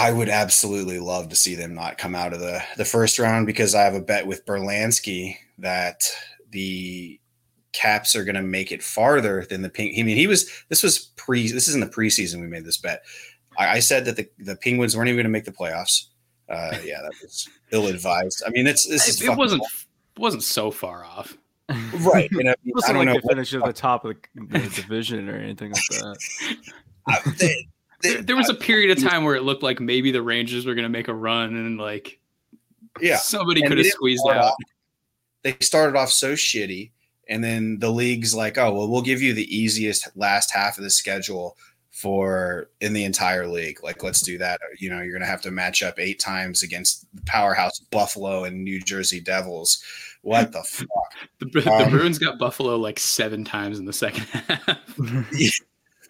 [0.00, 3.46] I would absolutely love to see them not come out of the the first round
[3.46, 6.00] because I have a bet with Berlansky that
[6.50, 7.20] the
[7.72, 9.94] Caps are going to make it farther than the Ping.
[9.98, 10.50] I mean, he was.
[10.70, 11.52] This was pre.
[11.52, 12.40] This is in the preseason.
[12.40, 13.02] We made this bet.
[13.58, 16.06] I, I said that the, the Penguins weren't even going to make the playoffs.
[16.48, 18.42] Uh, yeah, that was ill advised.
[18.46, 19.62] I mean, it's this it, it wasn't
[20.16, 21.36] wasn't so far off.
[22.00, 22.30] Right.
[22.32, 24.58] You know, it wasn't I don't like know finish at the top of the, the
[24.74, 26.16] division or anything like that.
[27.38, 27.66] They,
[28.02, 30.74] there, there was a period of time where it looked like maybe the Rangers were
[30.74, 32.18] going to make a run and like
[33.00, 34.44] yeah somebody could have squeezed out.
[34.44, 34.54] Off,
[35.42, 36.90] they started off so shitty,
[37.28, 40.84] and then the league's like, oh well, we'll give you the easiest last half of
[40.84, 41.56] the schedule
[42.00, 43.82] for in the entire league.
[43.82, 44.60] Like, let's do that.
[44.78, 48.44] You know, you're going to have to match up eight times against the powerhouse Buffalo
[48.44, 49.82] and New Jersey Devils.
[50.22, 50.88] What the fuck?
[51.38, 54.78] the, the um, Bruins got Buffalo like seven times in the second half.
[55.32, 55.50] yeah,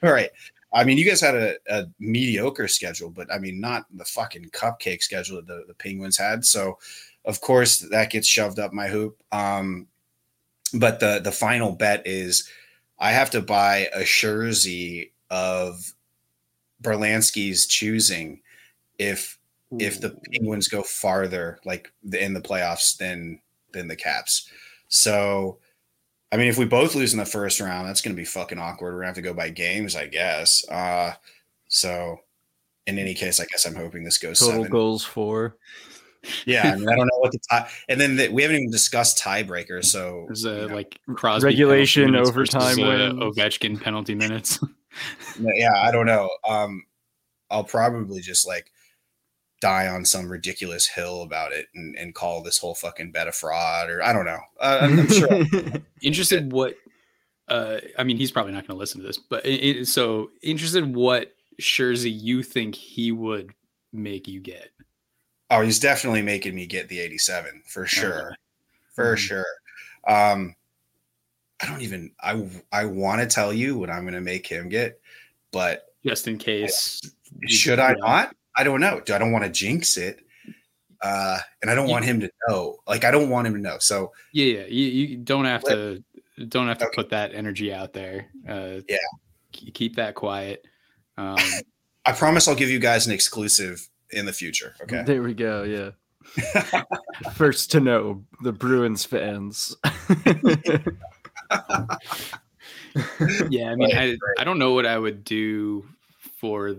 [0.03, 0.31] right.
[0.73, 4.51] I mean, you guys had a, a, mediocre schedule, but I mean, not the fucking
[4.51, 6.45] cupcake schedule that the, the Penguins had.
[6.45, 6.79] So,
[7.25, 9.21] of course, that gets shoved up my hoop.
[9.33, 9.89] Um,
[10.75, 12.49] but the the final bet is
[12.99, 15.93] I have to buy a jersey of
[16.83, 18.41] Berlansky's choosing
[18.99, 19.39] if
[19.73, 19.79] Ooh.
[19.81, 23.41] if the Penguins go farther, like in the playoffs, than
[23.73, 24.49] than the Caps.
[24.89, 25.59] So
[26.33, 28.59] I mean, if we both lose in the first round, that's going to be fucking
[28.59, 28.93] awkward.
[28.93, 30.67] We're going to have to go by games, I guess.
[30.69, 31.15] Uh,
[31.69, 32.21] so,
[32.87, 34.71] in any case, I guess I'm hoping this goes total seven.
[34.71, 35.57] goals for.
[36.45, 37.69] Yeah, I, mean, I don't know what the tie.
[37.89, 39.87] And then the, we haven't even discussed tiebreakers.
[39.87, 43.43] So There's a you know, like Crosby Regulation, penalty minutes overtime versus, uh.
[43.43, 44.59] Ovechkin penalty minutes.
[45.41, 46.29] yeah, I don't know.
[46.49, 46.85] Um,
[47.51, 48.71] I'll probably just like
[49.61, 53.33] die on some ridiculous hill about it and, and call this whole fucking bet a
[53.33, 54.41] fraud or I don't know.
[54.59, 55.29] Uh, I'm, I'm sure.
[56.03, 56.77] interested what
[57.49, 60.31] uh i mean he's probably not going to listen to this but it, it- so
[60.43, 63.51] interested what Scherzer you think he would
[63.93, 64.71] make you get
[65.51, 68.27] oh, he's definitely making me get the 87 for sure.
[68.29, 68.37] Okay.
[68.95, 69.19] For Mhm.
[69.19, 69.47] sure.
[70.07, 70.55] Um,
[71.61, 72.13] I don't even.
[72.23, 75.01] I I want to tell you what I'm going to make him get,
[75.51, 77.01] but just in case
[77.41, 78.35] you- should I not?
[78.57, 79.01] I don't know.
[79.13, 80.21] I don't want to jinx it.
[81.03, 82.79] Uh, and I don't You- want him to know.
[82.87, 83.77] Like I don't want him to know.
[83.79, 86.03] So yeah yeah you, you don't have to
[86.49, 86.95] don't have to Okay.
[86.95, 88.97] put that energy out there uh Yeah.
[89.53, 90.65] keep that quiet
[91.17, 91.37] um
[92.07, 94.75] I promise I'll give you guys an exclusive in the future.
[94.83, 95.03] Okay.
[95.05, 95.63] There we go.
[95.65, 95.91] Yeah.
[97.35, 99.77] First to know the Bruins fans.
[103.51, 105.87] yeah i mean I, I don't know what i would do
[106.39, 106.75] for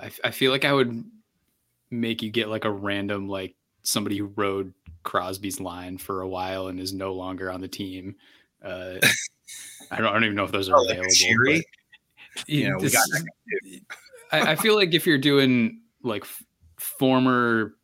[0.00, 1.04] I, I feel like i would
[1.90, 4.72] make you get like a random like somebody who rode
[5.02, 8.16] crosby's line for a while and is no longer on the team
[8.64, 8.94] uh
[9.90, 11.62] i don't, I don't even know if those are Oh, like available Shiri?
[12.34, 13.06] but, You know, we this got
[14.32, 16.42] I, I feel like if you're doing like f-
[16.76, 17.76] former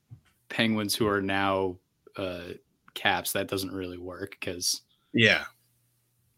[0.49, 1.77] penguins who are now
[2.17, 2.55] uh
[2.95, 4.83] caps that doesn't really work because
[5.15, 5.45] Yeah.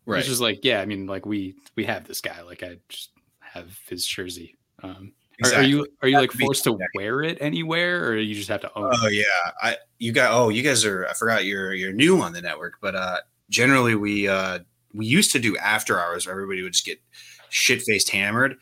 [0.06, 0.18] Right.
[0.18, 2.42] it's just like, yeah, I mean, like we we have this guy.
[2.42, 4.54] Like I just have his jersey.
[4.82, 8.48] Um, are- are, you are you like forced to wear it anywhere, or you just
[8.48, 8.90] have to own?
[8.92, 9.14] Oh it?
[9.14, 12.40] yeah, I you got oh you guys are I forgot you're you're new on the
[12.40, 13.18] network, but uh
[13.50, 14.60] generally we uh
[14.92, 17.00] we used to do after hours where everybody would just get
[17.48, 18.56] shit faced hammered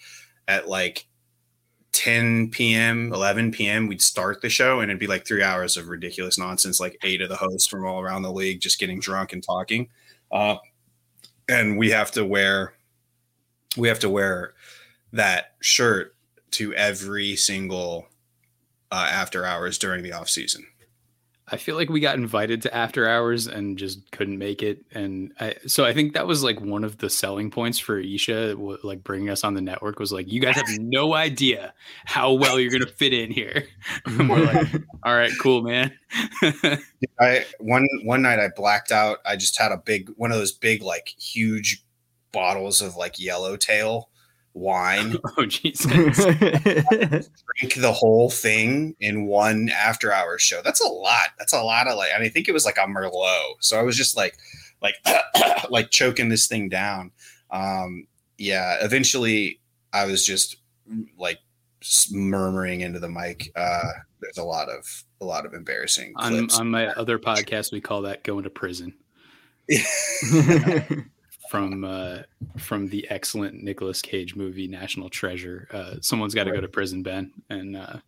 [0.48, 1.06] at like
[1.92, 3.12] 10 p.m.
[3.12, 3.86] 11 p.m.
[3.86, 7.20] We'd start the show and it'd be like three hours of ridiculous nonsense, like eight
[7.20, 9.88] of the hosts from all around the league just getting drunk and talking.
[10.30, 10.56] Uh,
[11.48, 12.72] and we have to wear
[13.76, 14.54] we have to wear
[15.12, 16.14] that shirt
[16.52, 18.08] to every single
[18.90, 20.66] uh, after hours during the off season.
[21.48, 25.32] I feel like we got invited to after hours and just couldn't make it, and
[25.38, 29.02] I, so I think that was like one of the selling points for Isha, like
[29.02, 31.74] bringing us on the network was like, you guys have no idea
[32.06, 33.66] how well you're gonna fit in here.
[34.06, 34.68] And we're like,
[35.02, 35.92] all right, cool, man.
[37.20, 39.18] I one one night I blacked out.
[39.26, 41.84] I just had a big one of those big like huge
[42.30, 44.08] bottles of like yellowtail
[44.54, 45.16] wine.
[45.36, 45.86] oh Jesus.
[46.16, 50.60] Drink the whole thing in one after hours show.
[50.62, 51.28] That's a lot.
[51.38, 52.10] That's a lot of like.
[52.14, 53.54] And I think it was like a Merlot.
[53.60, 54.36] So I was just like,
[54.80, 54.94] like,
[55.70, 57.12] like choking this thing down.
[57.50, 58.06] Um,
[58.38, 58.78] yeah.
[58.80, 59.60] Eventually,
[59.92, 60.56] I was just
[61.18, 61.38] like
[61.82, 63.52] s- murmuring into the mic.
[63.54, 66.58] Uh, there's a lot of a lot of embarrassing on clips.
[66.58, 68.94] on my other podcast, we call that going to prison.
[71.52, 72.20] from uh,
[72.56, 75.68] from the excellent Nicolas Cage movie National Treasure.
[75.70, 77.98] Uh, someone's got to go to prison, Ben, and uh,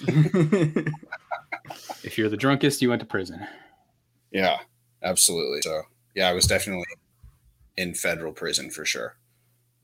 [2.02, 3.46] if you're the drunkest, you went to prison.
[4.30, 4.56] Yeah,
[5.02, 5.60] absolutely.
[5.60, 5.82] So
[6.14, 6.86] yeah, I was definitely
[7.76, 9.16] in federal prison for sure.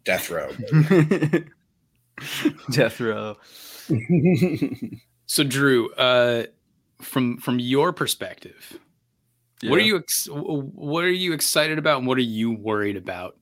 [0.05, 0.51] Death row.
[2.71, 3.37] Death row.
[5.31, 6.45] So, Drew, uh,
[7.03, 8.79] from from your perspective,
[9.65, 13.37] what are you ex- what are you excited about, and what are you worried about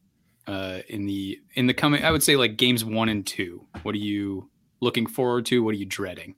[0.46, 2.04] uh, in the in the coming?
[2.04, 3.66] I would say like games one and two.
[3.82, 4.50] What are you
[4.80, 5.62] looking forward to?
[5.62, 6.34] What are you dreading?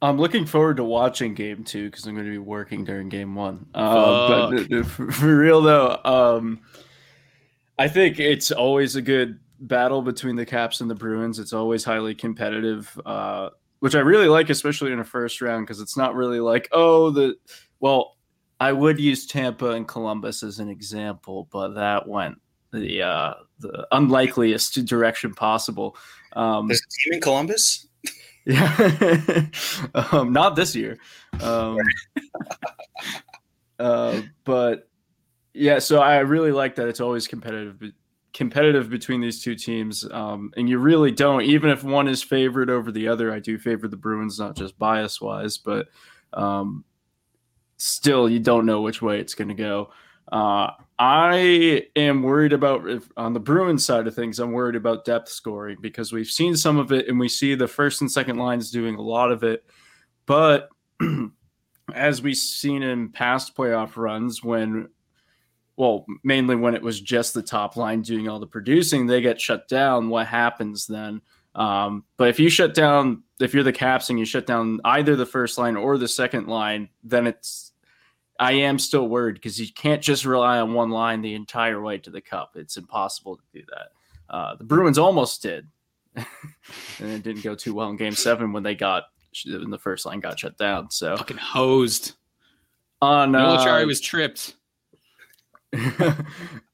[0.00, 3.34] I'm looking forward to watching game two because I'm going to be working during game
[3.34, 3.66] one.
[3.74, 6.60] Uh, but th- th- for, for real though, um,
[7.78, 11.40] I think it's always a good battle between the Caps and the Bruins.
[11.40, 15.80] It's always highly competitive, uh, which I really like, especially in a first round because
[15.80, 17.36] it's not really like oh the
[17.80, 18.16] well.
[18.60, 22.40] I would use Tampa and Columbus as an example, but that went
[22.72, 25.96] the uh, the unlikeliest direction possible.
[26.34, 27.86] Um, There's a team in Columbus.
[28.44, 29.46] yeah,
[30.12, 30.98] um, not this year.
[31.40, 31.78] Um,
[33.78, 34.88] uh, but
[35.54, 37.92] yeah, so I really like that it's always competitive,
[38.32, 42.70] competitive between these two teams, um, and you really don't, even if one is favored
[42.70, 43.32] over the other.
[43.32, 45.88] I do favor the Bruins, not just bias wise, but
[46.32, 46.84] um,
[47.78, 49.90] still, you don't know which way it's going to go.
[50.30, 54.38] Uh, I am worried about if on the Bruins side of things.
[54.38, 57.68] I'm worried about depth scoring because we've seen some of it, and we see the
[57.68, 59.64] first and second lines doing a lot of it.
[60.26, 60.68] But
[61.94, 64.88] as we've seen in past playoff runs, when
[65.76, 69.40] well, mainly when it was just the top line doing all the producing, they get
[69.40, 70.08] shut down.
[70.08, 71.22] What happens then?
[71.54, 75.14] Um, but if you shut down, if you're the Caps and you shut down either
[75.14, 77.67] the first line or the second line, then it's
[78.38, 81.98] I am still worried because you can't just rely on one line the entire way
[81.98, 82.52] to the cup.
[82.54, 83.88] It's impossible to do that.
[84.34, 85.66] Uh, the Bruins almost did,
[86.16, 86.26] and
[87.00, 89.04] it didn't go too well in Game Seven when they got
[89.48, 90.90] when the first line got shut down.
[90.90, 92.12] So fucking hosed.
[93.00, 94.54] On Military uh, was tripped.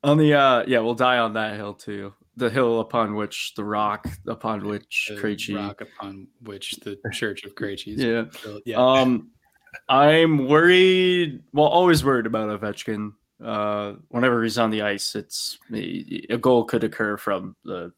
[0.03, 2.13] on the uh, yeah, we'll die on that hill too.
[2.37, 5.57] The hill upon which the rock upon which The Krejci.
[5.57, 8.25] rock upon which the Church of Krejci Yeah.
[8.43, 8.63] built.
[8.67, 8.77] Yeah.
[8.79, 9.31] Um,
[9.89, 11.43] I'm worried.
[11.53, 13.13] Well, always worried about Ovechkin.
[13.43, 17.93] Uh, whenever he's on the ice, it's a goal could occur from the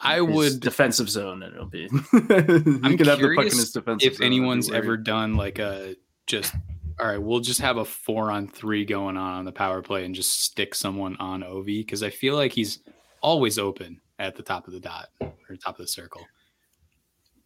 [0.00, 1.88] I would defensive zone, and it'll be.
[2.12, 5.36] I'm I'm could have the puck in curious his defensive if zone, anyone's ever done
[5.36, 5.96] like a
[6.26, 6.54] just
[6.98, 10.04] all right, we'll just have a four on three going on on the power play
[10.04, 12.80] and just stick someone on Ovi because I feel like he's
[13.20, 16.22] always open at the top of the dot or top of the circle.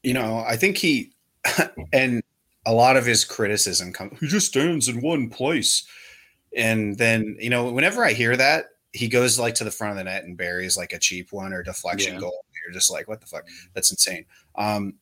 [0.02, 1.12] You know, I think he
[1.92, 2.22] and
[2.66, 4.18] a lot of his criticism comes.
[4.20, 5.86] He just stands in one place,
[6.56, 9.96] and then you know, whenever I hear that, he goes like to the front of
[9.98, 12.20] the net and buries like a cheap one or deflection Yeah.
[12.20, 12.44] goal.
[12.64, 13.46] You're just like, what the fuck?
[13.74, 14.26] That's insane.
[14.56, 14.94] Um,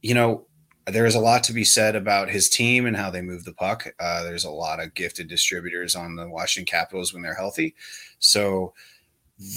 [0.00, 0.46] you know,
[0.86, 3.52] there is a lot to be said about his team and how they move the
[3.52, 3.86] puck.
[4.00, 7.74] Uh, there's a lot of gifted distributors on the Washington Capitals when they're healthy.
[8.18, 8.74] So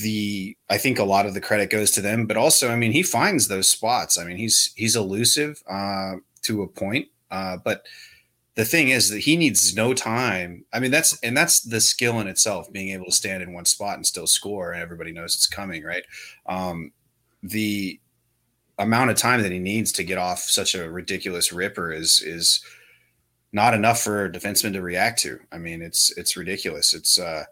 [0.02, 2.92] the I think a lot of the credit goes to them, but also I mean
[2.92, 4.18] he finds those spots.
[4.18, 7.86] I mean he's he's elusive uh, to a point, uh, but
[8.56, 10.66] the thing is that he needs no time.
[10.72, 13.66] I mean that's and that's the skill in itself, being able to stand in one
[13.66, 16.04] spot and still score, and everybody knows it's coming, right?
[16.46, 16.92] Um,
[17.44, 18.00] the
[18.78, 22.64] amount of time that he needs to get off such a ridiculous ripper is is
[23.52, 25.40] not enough for a defenseman to react to.
[25.52, 26.94] I mean, it's it's ridiculous.
[26.94, 27.46] It's uh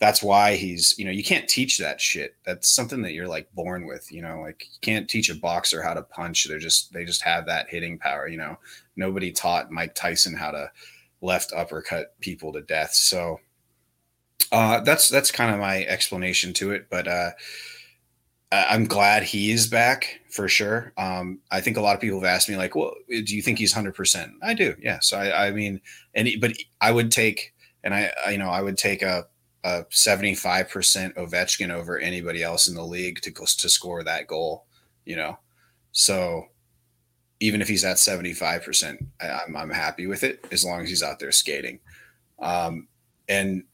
[0.00, 2.36] that's why he's you know you can't teach that shit.
[2.44, 4.10] That's something that you're like born with.
[4.12, 6.46] You know, like you can't teach a boxer how to punch.
[6.46, 8.28] They're just they just have that hitting power.
[8.28, 8.58] You know,
[8.96, 10.70] nobody taught Mike Tyson how to
[11.20, 12.94] left uppercut people to death.
[12.94, 13.40] So
[14.52, 16.86] uh, that's that's kind of my explanation to it.
[16.88, 17.30] But uh,
[18.52, 20.92] I'm glad he is back for sure.
[20.96, 23.58] Um, I think a lot of people have asked me like, "Well, do you think
[23.58, 24.76] he's 100 percent?" I do.
[24.80, 25.00] Yeah.
[25.00, 25.80] So I, I mean,
[26.14, 29.26] and but I would take, and I, I you know, I would take a
[29.64, 34.66] a 75 percent Ovechkin over anybody else in the league to to score that goal.
[35.04, 35.38] You know,
[35.92, 36.46] so
[37.40, 41.02] even if he's at 75 percent, I'm I'm happy with it as long as he's
[41.02, 41.80] out there skating.
[42.38, 42.88] Um,
[43.28, 43.64] and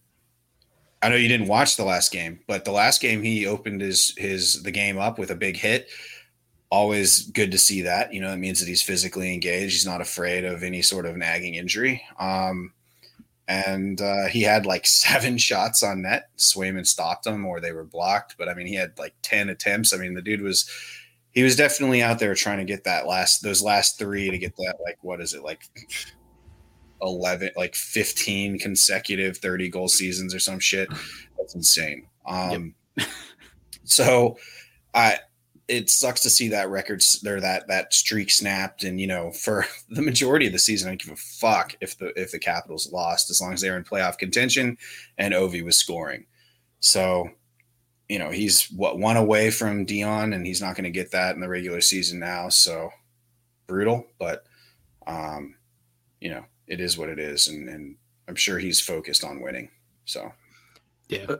[1.03, 4.15] I know you didn't watch the last game, but the last game he opened his
[4.17, 5.89] his the game up with a big hit.
[6.71, 8.13] Always good to see that.
[8.13, 9.73] You know, it means that he's physically engaged.
[9.73, 12.03] He's not afraid of any sort of nagging injury.
[12.19, 12.73] Um,
[13.47, 16.31] and uh, he had like seven shots on net.
[16.37, 18.37] Swayman stopped them, or they were blocked.
[18.39, 19.93] But I mean, he had like ten attempts.
[19.93, 20.69] I mean, the dude was
[21.35, 24.57] he was definitely out there trying to get that last those last three to get
[24.57, 25.63] that like what is it like
[27.03, 30.89] 11 like 15 consecutive 30 goal seasons or some shit
[31.37, 32.75] that's insane um
[33.85, 34.39] so
[34.95, 35.19] i
[35.69, 39.31] it sucks to see that record s- or that that streak snapped and you know
[39.33, 42.39] for the majority of the season i don't give a fuck if the if the
[42.39, 44.77] capitals lost as long as they were in playoff contention
[45.19, 46.27] and ovi was scoring.
[46.81, 47.31] So
[48.09, 51.35] you know he's what one away from Dionne and he's not going to get that
[51.35, 52.91] in the regular season now so
[53.67, 54.45] brutal but
[55.07, 55.55] um
[56.21, 57.97] you know it is what it is and, and
[58.29, 59.71] i'm sure he's focused on winning
[60.05, 60.33] so.
[61.09, 61.37] Yeah.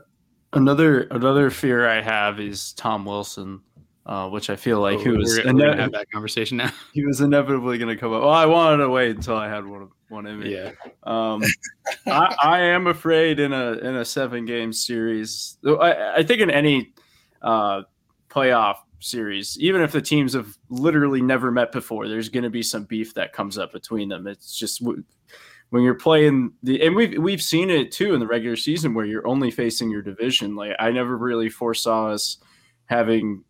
[0.53, 3.61] Another another fear I have is Tom Wilson,
[4.05, 6.71] uh, which I feel like he Oh, was we're, ine- have that conversation now.
[6.93, 8.21] he was inevitably going to come up.
[8.21, 10.53] Well, I wanted to wait until I had one one in me.
[10.53, 10.71] yeah.
[11.03, 11.41] Um,
[12.07, 15.57] I, I am afraid in a in a seven game series.
[15.65, 16.93] I, I think in any
[17.41, 17.81] uh,
[18.29, 22.61] playoff series, even if the teams have literally never met before, there's going to be
[22.63, 24.27] some beef that comes up between them.
[24.27, 28.55] It's just when you're playing the and we've we've seen it too in the regular
[28.55, 30.55] season where you're only facing your division.
[30.55, 32.37] Like I never really foresaw us
[32.85, 33.43] having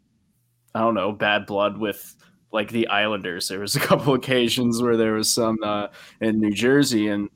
[0.76, 2.16] I don't know bad blood with
[2.52, 3.48] like the Islanders.
[3.48, 5.88] There was a couple occasions where there was some uh,
[6.22, 7.30] in New Jersey, and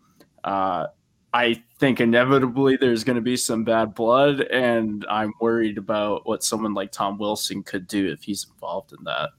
[0.44, 0.88] uh,
[1.34, 6.44] I think inevitably there's going to be some bad blood, and I'm worried about what
[6.44, 9.30] someone like Tom Wilson could do if he's involved in that.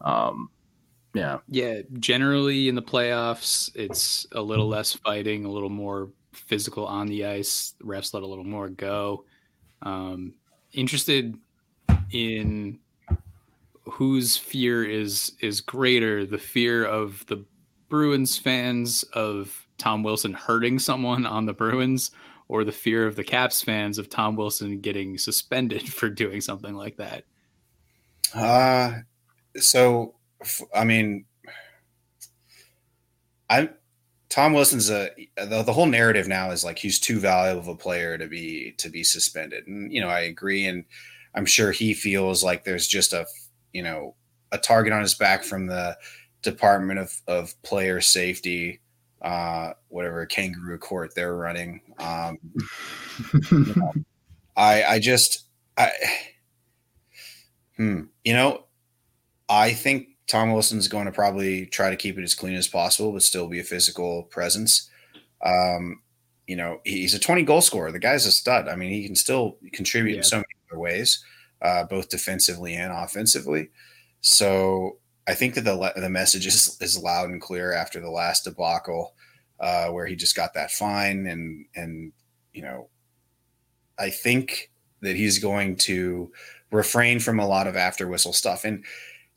[0.00, 0.50] Um,
[1.14, 6.86] yeah, Yeah, generally in the playoffs, it's a little less fighting, a little more physical
[6.86, 7.72] on the ice.
[7.78, 9.24] The refs let a little more go.
[9.80, 10.34] Um,
[10.72, 11.38] interested
[12.10, 12.78] in
[13.86, 17.44] whose fear is is greater, the fear of the
[17.88, 22.10] Bruins fans of Tom Wilson hurting someone on the Bruins,
[22.48, 26.74] or the fear of the Caps fans of Tom Wilson getting suspended for doing something
[26.74, 27.24] like that.
[28.34, 29.00] Uh
[29.56, 30.14] so
[30.74, 31.24] I mean,
[33.48, 33.70] I'm
[34.28, 38.18] Tom Wilson's a the, the whole narrative now is like he's too valuable a player
[38.18, 40.84] to be to be suspended, and you know I agree, and
[41.34, 43.26] I'm sure he feels like there's just a
[43.76, 44.14] you know
[44.52, 45.96] a target on his back from the
[46.40, 48.80] Department of of Player Safety,
[49.20, 51.82] uh, whatever kangaroo court they're running.
[51.98, 52.38] Um,
[53.50, 53.92] you know,
[54.56, 55.44] I I just
[55.76, 55.92] I
[57.76, 58.64] hmm you know
[59.50, 63.12] I think Tom Wilson's going to probably try to keep it as clean as possible,
[63.12, 64.90] but still be a physical presence.
[65.44, 66.00] Um,
[66.46, 67.92] you know, he's a 20 goal scorer.
[67.92, 68.68] The guy's a stud.
[68.68, 70.18] I mean, he can still contribute yeah.
[70.18, 71.22] in so many other ways,
[71.62, 73.70] uh, both defensively and offensively.
[74.20, 78.44] So I think that the the message is, is loud and clear after the last
[78.44, 79.14] debacle,
[79.60, 82.12] uh, where he just got that fine, and and
[82.52, 82.88] you know,
[83.98, 86.32] I think that he's going to
[86.70, 88.84] refrain from a lot of after whistle stuff and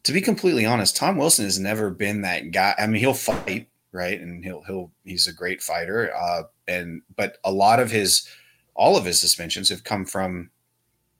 [0.03, 2.74] to be completely honest, Tom Wilson has never been that guy.
[2.78, 4.20] I mean, he'll fight, right?
[4.20, 6.13] And he'll he'll he's a great fighter.
[6.15, 8.28] Uh, and but a lot of his
[8.76, 10.49] all of his suspensions have come from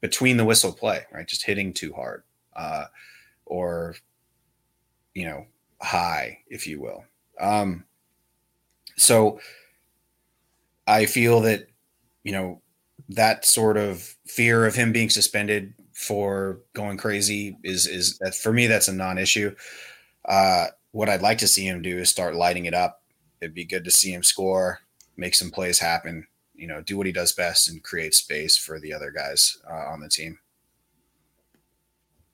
[0.02, 1.28] between the whistle play, right?
[1.28, 2.24] Just hitting too hard.
[2.56, 2.86] Uh,
[3.46, 3.96] or
[5.14, 5.46] you know,
[5.82, 7.04] high, if you will.
[7.40, 7.84] Um,
[8.98, 9.40] so
[10.88, 11.68] I feel that,
[12.24, 12.62] you know,
[13.10, 18.54] that sort of fear of him being suspended for going crazy is is that for
[18.54, 19.54] me that's a non-issue.
[20.26, 23.04] Uh, what I'd like to see him do is start lighting it up.
[23.42, 24.80] It'd be good to see him score,
[25.18, 26.28] make some plays happen.
[26.60, 29.74] You know, do what he does best and create space for the other guys uh,
[29.74, 30.40] on the team.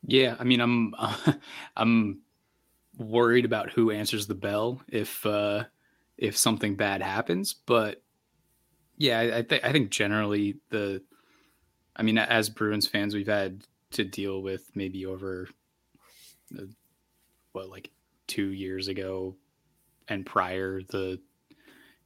[0.07, 1.33] Yeah, I mean, I'm uh,
[1.77, 2.21] I'm
[2.97, 5.65] worried about who answers the bell if uh,
[6.17, 8.01] if something bad happens, but
[8.97, 11.01] yeah, I, I think I think generally the
[11.95, 15.47] I mean, as Bruins fans, we've had to deal with maybe over
[17.53, 17.89] what like
[18.27, 19.35] two years ago
[20.07, 21.19] and prior the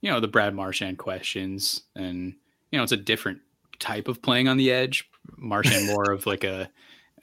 [0.02, 2.34] you know the Brad Marchand questions and
[2.72, 3.40] you know it's a different
[3.80, 5.10] type of playing on the edge.
[5.38, 6.70] Marchand more of like a,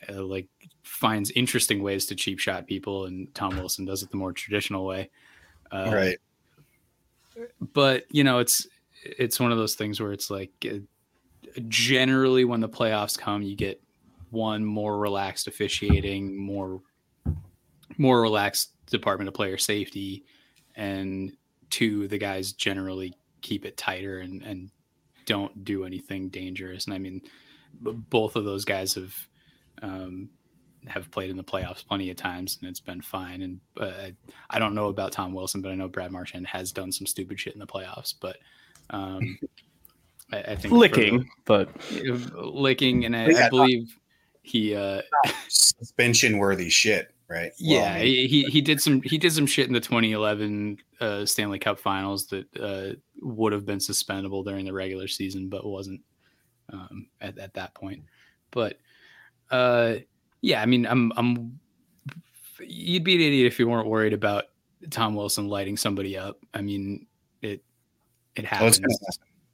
[0.09, 0.49] a, like
[0.83, 4.87] finds interesting ways to cheap shot people, and Tom Wilson does it the more traditional
[4.87, 5.11] way.
[5.70, 6.18] Uh, right.
[7.72, 8.66] But you know it's
[9.05, 10.51] it's one of those things where it's like
[11.68, 13.81] generally when the playoffs come, you get
[14.31, 16.81] one more relaxed officiating, more
[17.99, 20.24] more relaxed Department of Player Safety,
[20.74, 21.37] and
[21.71, 24.71] two, the guys generally keep it tighter and and
[25.27, 26.87] don't do anything dangerous.
[26.87, 27.21] And I mean,
[27.81, 29.14] both of those guys have
[29.83, 30.31] um,
[30.87, 33.43] have played in the playoffs plenty of times, and it's been fine.
[33.43, 34.11] And uh,
[34.49, 37.39] I don't know about Tom Wilson, but I know Brad Marchand has done some stupid
[37.39, 38.14] shit in the playoffs.
[38.19, 38.37] But
[38.91, 39.39] um,
[40.33, 41.71] I, I think licking, the, but
[42.35, 43.99] licking, and I, I believe
[44.43, 45.03] he uh,
[45.49, 47.53] suspension worthy shit, right?
[47.61, 50.79] Well, yeah, I mean, he he did some he did some shit in the 2011
[51.01, 55.66] uh, Stanley Cup Finals that uh, would have been suspendable during the regular season, but
[55.66, 56.01] wasn't
[56.72, 58.05] um, at at that point.
[58.51, 58.79] But
[59.51, 59.97] uh,
[60.41, 61.59] yeah, I mean, I'm I'm
[62.61, 64.45] you'd be an idiot if you weren't worried about
[64.91, 66.39] Tom Wilson lighting somebody up.
[66.55, 67.07] I mean,
[67.43, 67.62] it
[68.35, 68.81] it happens.
[68.83, 69.11] Oh,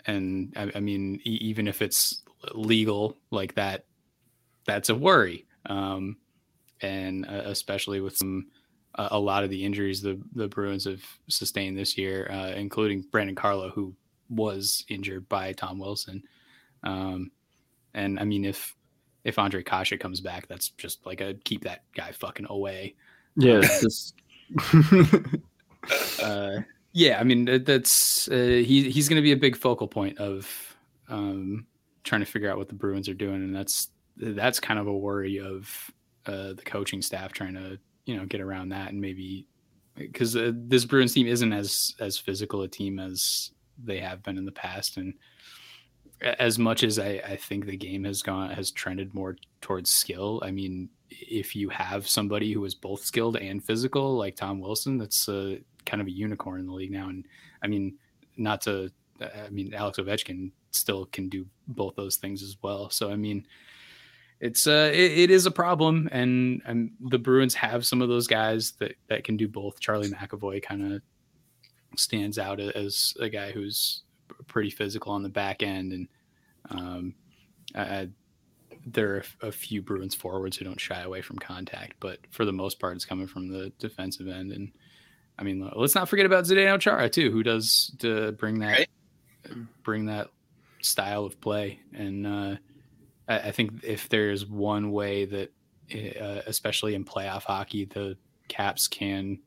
[0.06, 2.22] and I, I mean, e- even if it's
[2.54, 3.84] legal like that,
[4.66, 5.46] that's a worry.
[5.66, 6.16] Um,
[6.82, 8.46] and uh, especially with some
[8.96, 13.04] uh, a lot of the injuries the the Bruins have sustained this year, uh, including
[13.10, 13.94] Brandon Carlo, who
[14.28, 16.22] was injured by Tom Wilson.
[16.82, 17.30] Um,
[17.94, 18.74] and I mean, if
[19.24, 22.94] if Ondrej Kase comes back, that's just like a keep that guy fucking away.
[23.36, 24.14] Yeah, um, just
[26.22, 26.58] uh,
[26.92, 30.76] yeah, I mean that's uh, he he's going to be a big focal point of
[31.08, 31.66] um,
[32.04, 34.96] trying to figure out what the Bruins are doing, and that's that's kind of a
[34.96, 35.90] worry of
[36.26, 39.46] uh, the coaching staff trying to you know get around that and maybe
[39.96, 43.50] because uh, this Bruins team isn't as as physical a team as
[43.82, 45.14] they have been in the past, and
[46.38, 50.42] as much as I, I think the game has gone has trended more towards skill,
[50.44, 50.88] I mean
[51.20, 55.60] if you have somebody who is both skilled and physical like Tom Wilson, that's a
[55.84, 57.08] kind of a unicorn in the league now.
[57.08, 57.26] And
[57.62, 57.96] I mean,
[58.36, 62.90] not to, I mean, Alex Ovechkin still can do both those things as well.
[62.90, 63.46] So, I mean,
[64.42, 68.26] it's uh it, it is a problem and and the Bruins have some of those
[68.26, 69.80] guys that that can do both.
[69.80, 71.02] Charlie McAvoy kind of
[71.96, 74.02] stands out as a guy who's
[74.48, 76.08] pretty physical on the back end and
[76.70, 77.14] um
[77.74, 78.08] I,
[78.84, 82.52] there are a few Bruins forwards who don't shy away from contact, but for the
[82.52, 84.52] most part, it's coming from the defensive end.
[84.52, 84.72] And
[85.38, 88.88] I mean, let's not forget about Zdeno Chara too, who does to bring that
[89.46, 89.58] right.
[89.82, 90.28] bring that
[90.80, 91.78] style of play.
[91.92, 92.56] And uh,
[93.28, 95.52] I, I, think if there's one way that
[95.94, 98.16] uh, especially in playoff hockey, the
[98.48, 99.38] Caps can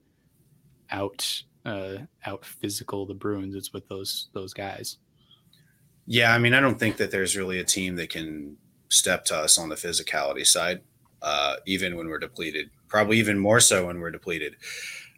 [0.91, 3.55] out uh, out physical the Bruins.
[3.55, 4.97] It's with those those guys.
[6.05, 8.57] Yeah, I mean, I don't think that there's really a team that can
[8.89, 10.81] step to us on the physicality side,
[11.21, 12.69] uh, even when we're depleted.
[12.87, 14.55] Probably even more so when we're depleted,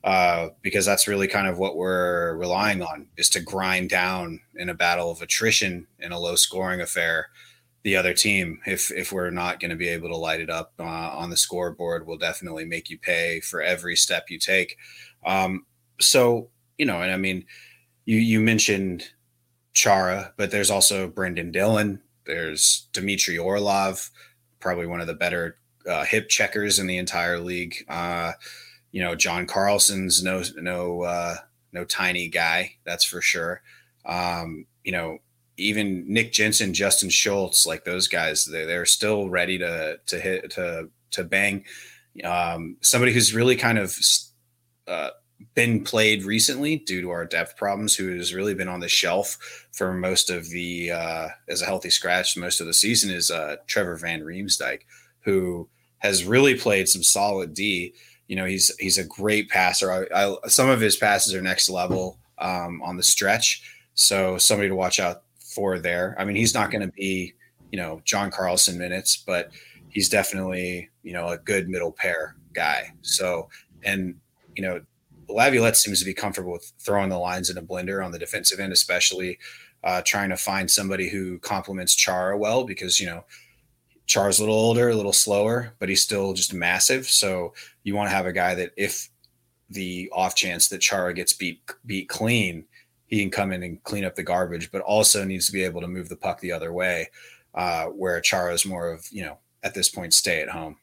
[0.03, 4.69] uh, because that's really kind of what we're relying on is to grind down in
[4.69, 7.27] a battle of attrition in a low scoring affair.
[7.87, 10.73] The other team, if if we're not going to be able to light it up
[10.77, 14.75] uh, on the scoreboard, will definitely make you pay for every step you take.
[15.25, 15.65] Um,
[15.97, 17.45] so you know, and I mean,
[18.03, 19.05] you you mentioned
[19.73, 22.01] Chara, but there's also Brendan Dillon.
[22.25, 24.11] There's Dmitry Orlov,
[24.59, 25.57] probably one of the better
[25.89, 27.85] uh, hip checkers in the entire league.
[27.87, 28.33] Uh,
[28.91, 31.35] you know, John Carlson's no no uh,
[31.71, 33.61] no tiny guy, that's for sure.
[34.03, 35.19] Um, you know,
[35.57, 40.51] even Nick Jensen, Justin Schultz, like those guys, they, they're still ready to to hit
[40.51, 41.65] to to bang.
[42.23, 43.97] Um, somebody who's really kind of
[44.87, 45.09] uh,
[45.53, 49.67] been played recently due to our depth problems, who has really been on the shelf
[49.71, 53.57] for most of the uh, as a healthy scratch most of the season is uh,
[53.67, 54.81] Trevor Van Riemsdyk,
[55.21, 55.67] who
[55.99, 57.93] has really played some solid D.
[58.27, 59.91] You know, he's he's a great passer.
[59.91, 64.69] I, I, some of his passes are next level um, on the stretch, so somebody
[64.69, 65.23] to watch out
[65.79, 66.15] there.
[66.17, 67.33] I mean, he's not going to be
[67.71, 69.51] you know John Carlson minutes, but
[69.89, 72.91] he's definitely you know a good middle pair guy.
[73.01, 73.49] So
[73.83, 74.15] and
[74.55, 74.81] you know
[75.29, 78.59] Laviolette seems to be comfortable with throwing the lines in a blender on the defensive
[78.59, 79.37] end, especially
[79.83, 83.23] uh, trying to find somebody who complements Chara well because, you know,
[84.05, 87.07] Chara's a little older, a little slower, but he's still just massive.
[87.07, 87.53] So
[87.83, 89.09] you want to have a guy that if
[89.69, 92.65] the off chance that Chara gets beat beat clean,
[93.07, 95.81] he can come in and clean up the garbage, but also needs to be able
[95.81, 97.09] to move the puck the other way,
[97.55, 100.77] uh, where Chara is more of, you know, at this point, stay at home.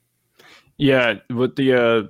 [0.76, 2.02] Yeah, with the uh,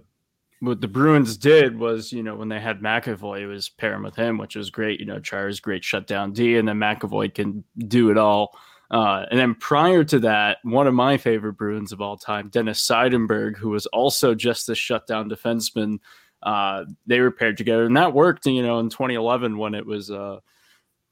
[0.60, 4.16] what the Bruins did was, you know, when they had McAvoy, it was pairing with
[4.16, 5.00] him, which was great.
[5.00, 8.56] You know, Chara's great shutdown D, and then McAvoy can do it all.
[8.90, 12.86] Uh, and then prior to that, one of my favorite Bruins of all time, Dennis
[12.86, 15.98] Seidenberg, who was also just a shutdown defenseman,
[16.44, 18.46] uh, they were paired together, and that worked.
[18.46, 20.38] You know, in 2011 when it was uh,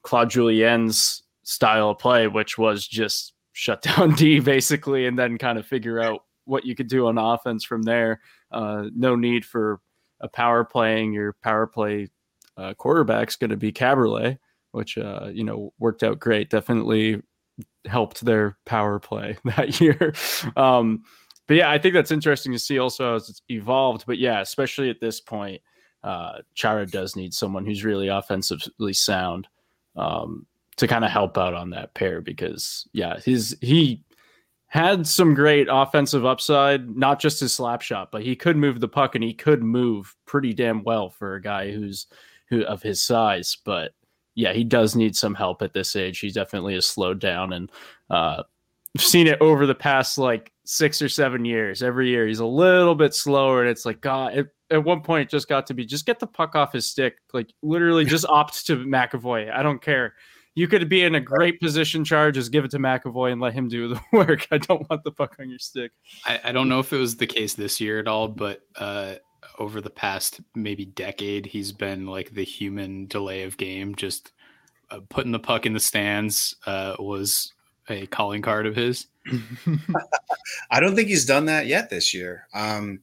[0.03, 5.57] Claude Julien's style of play, which was just shut down D basically, and then kind
[5.57, 8.21] of figure out what you could do on offense from there.
[8.51, 9.79] Uh, no need for
[10.21, 12.07] a power playing your power play
[12.57, 14.37] uh, quarterback's going to be Kaberle,
[14.71, 16.49] which uh, you know worked out great.
[16.49, 17.21] Definitely
[17.85, 20.13] helped their power play that year.
[20.55, 21.03] um,
[21.47, 24.05] but yeah, I think that's interesting to see also as it's evolved.
[24.07, 25.61] But yeah, especially at this point,
[26.03, 29.47] uh, Chara does need someone who's really offensively sound
[29.95, 30.45] um,
[30.77, 34.03] to kind of help out on that pair because yeah, his he
[34.67, 38.87] had some great offensive upside, not just his slap shot, but he could move the
[38.87, 42.07] puck and he could move pretty damn well for a guy who's
[42.49, 43.57] who of his size.
[43.65, 43.91] But
[44.33, 46.19] yeah, he does need some help at this age.
[46.19, 47.71] He definitely has slowed down and
[48.09, 48.43] uh
[48.97, 51.83] seen it over the past like six or seven years.
[51.83, 54.37] Every year he's a little bit slower, and it's like God.
[54.37, 56.89] It, at one point, it just got to be just get the puck off his
[56.89, 57.17] stick.
[57.33, 59.51] Like literally, just opt to McAvoy.
[59.51, 60.13] I don't care
[60.55, 63.53] you could be in a great position charge, just give it to McAvoy and let
[63.53, 64.47] him do the work.
[64.51, 65.91] I don't want the puck on your stick.
[66.25, 69.15] I, I don't know if it was the case this year at all, but uh,
[69.57, 73.95] over the past maybe decade, he's been like the human delay of game.
[73.95, 74.31] Just
[74.91, 77.52] uh, putting the puck in the stands uh, was
[77.89, 79.07] a calling card of his.
[80.71, 82.47] I don't think he's done that yet this year.
[82.53, 83.01] Um,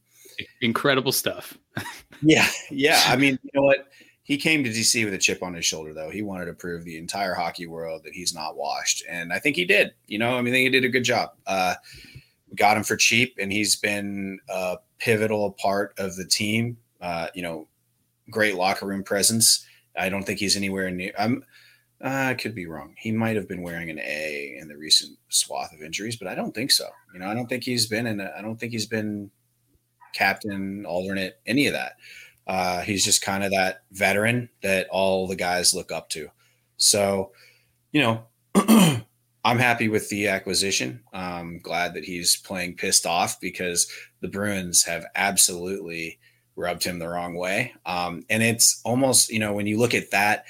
[0.60, 1.56] Incredible stuff.
[2.22, 3.02] yeah, yeah.
[3.06, 3.86] I mean, you know what?
[4.30, 6.08] he came to DC with a chip on his shoulder, though.
[6.08, 9.56] He wanted to prove the entire hockey world that he's not washed, and I think
[9.56, 9.90] he did.
[10.06, 11.30] You know, I mean, I think he did a good job.
[11.48, 11.74] Uh,
[12.54, 16.76] got him for cheap, and he's been a pivotal part of the team.
[17.00, 17.66] Uh, you know,
[18.30, 19.66] great locker room presence.
[19.96, 21.12] I don't think he's anywhere near.
[21.18, 21.44] I'm.
[22.02, 22.94] Uh, I could be wrong.
[22.96, 26.34] He might have been wearing an A in the recent swath of injuries, but I
[26.34, 26.88] don't think so.
[27.12, 28.20] You know, I don't think he's been in.
[28.20, 29.30] I don't think he's been
[30.14, 31.96] captain, alternate, any of that.
[32.46, 36.28] Uh, he's just kind of that veteran that all the guys look up to.
[36.78, 37.32] So,
[37.92, 38.24] you know,
[39.44, 41.02] I'm happy with the acquisition.
[41.12, 43.90] I'm glad that he's playing pissed off because
[44.20, 46.18] the Bruins have absolutely
[46.56, 47.72] rubbed him the wrong way.
[47.86, 50.44] Um, and it's almost, you know, when you look at that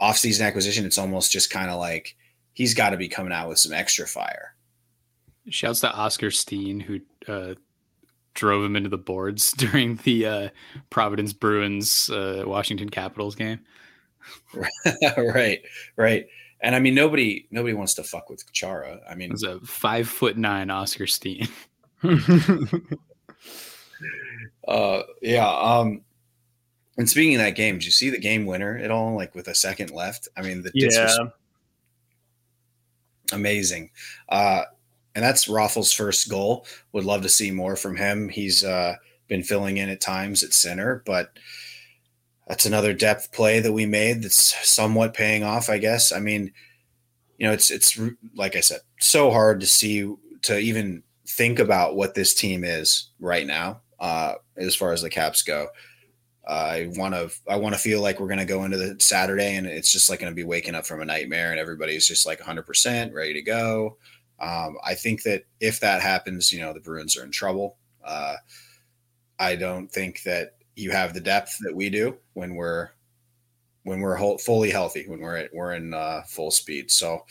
[0.00, 2.16] offseason acquisition, it's almost just kind of like
[2.52, 4.54] he's got to be coming out with some extra fire.
[5.48, 7.54] Shouts to Oskar Steen, who uh,
[8.34, 10.48] drove him into the boards during the uh,
[10.90, 13.60] Providence Bruins uh, Washington Capitals game.
[15.16, 15.60] right,
[15.96, 16.26] right.
[16.60, 19.00] And I mean, nobody nobody wants to fuck with Chara.
[19.08, 21.46] I mean, it's a five foot nine Oskar Steen.
[24.66, 25.48] uh, yeah.
[25.48, 26.00] Um,
[26.98, 29.14] and speaking of that game, did you see the game winner at all?
[29.14, 30.28] Like with a second left?
[30.36, 31.16] I mean, the yeah.
[33.32, 33.90] amazing.
[34.28, 34.62] Uh,
[35.14, 36.66] and that's Raffl's first goal.
[36.92, 38.28] Would love to see more from him.
[38.28, 38.96] He's uh,
[39.28, 41.30] been filling in at times at center, but
[42.46, 46.12] that's another depth play that we made that's somewhat paying off, I guess.
[46.12, 46.52] I mean,
[47.38, 48.00] you know, it's it's
[48.34, 53.10] like I said, so hard to see to even think about what this team is
[53.18, 55.68] right now, uh, as far as the Caps go.
[56.46, 59.56] I want to I want to feel like we're going to go into the Saturday
[59.56, 62.24] and it's just like going to be waking up from a nightmare and everybody's just
[62.24, 63.96] like 100% ready to go.
[64.38, 67.76] Um, I think that if that happens, you know, the Bruins are in trouble.
[68.04, 68.36] Uh,
[69.38, 72.90] I don't think that you have the depth that we do when we're
[73.82, 76.90] when we're whole, fully healthy, when we're at, we're in uh, full speed.
[76.90, 77.24] So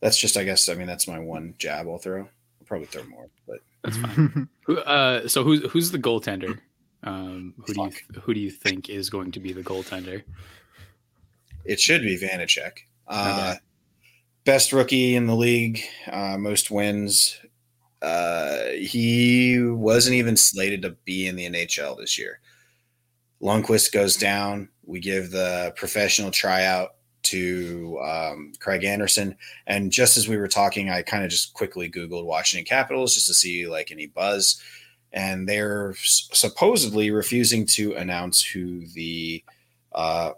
[0.00, 2.20] that's just, I guess, I mean, that's my one jab I'll throw.
[2.20, 4.48] I'll probably throw more, but that's fine.
[4.84, 6.58] uh, so who's who's the goaltender?
[7.06, 7.92] Um, who Fuck.
[7.92, 10.22] do you who do you think is going to be the goaltender?
[11.64, 12.72] It should be Vanecek.
[13.08, 13.60] Uh, okay.
[14.44, 15.80] Best rookie in the league,
[16.10, 17.40] uh, most wins.
[18.02, 22.40] Uh, he wasn't even slated to be in the NHL this year.
[23.42, 24.68] Lundqvist goes down.
[24.84, 26.90] We give the professional tryout
[27.24, 29.36] to um, Craig Anderson.
[29.66, 33.26] And just as we were talking, I kind of just quickly Googled Washington Capitals just
[33.26, 34.60] to see like any buzz.
[35.16, 39.42] And they're supposedly refusing to announce who the
[39.94, 40.32] uh,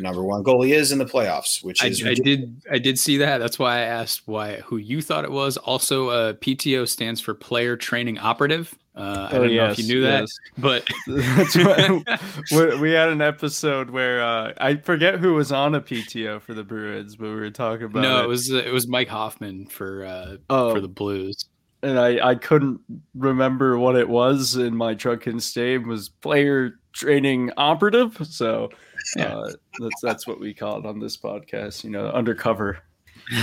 [0.00, 3.16] number one goalie is in the playoffs, which is I, I, did I did see
[3.18, 3.38] that.
[3.38, 5.56] That's why I asked why who you thought it was.
[5.56, 8.76] Also, uh, PTO stands for Player Training Operative.
[8.94, 10.36] Uh, I oh, don't yes, know if you knew yes.
[10.56, 10.84] that,
[12.50, 16.52] but we had an episode where uh, I forget who was on a PTO for
[16.52, 18.02] the Bruins, but we were talking about.
[18.02, 20.74] No, it, it was it was Mike Hoffman for uh, oh.
[20.74, 21.46] for the Blues
[21.82, 22.80] and I, I couldn't
[23.14, 25.22] remember what it was in my truck.
[25.22, 28.70] drunken state was player training operative so.
[29.18, 31.84] Uh, that's that's what we call it on this podcast.
[31.84, 32.78] You know, undercover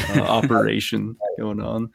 [0.09, 1.91] uh, operation going on.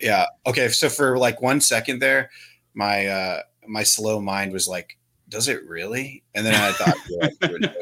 [0.00, 0.26] Yeah.
[0.46, 0.68] Okay.
[0.68, 2.30] So for like one second there,
[2.74, 4.98] my uh my slow mind was like,
[5.28, 7.76] "Does it really?" And then I thought,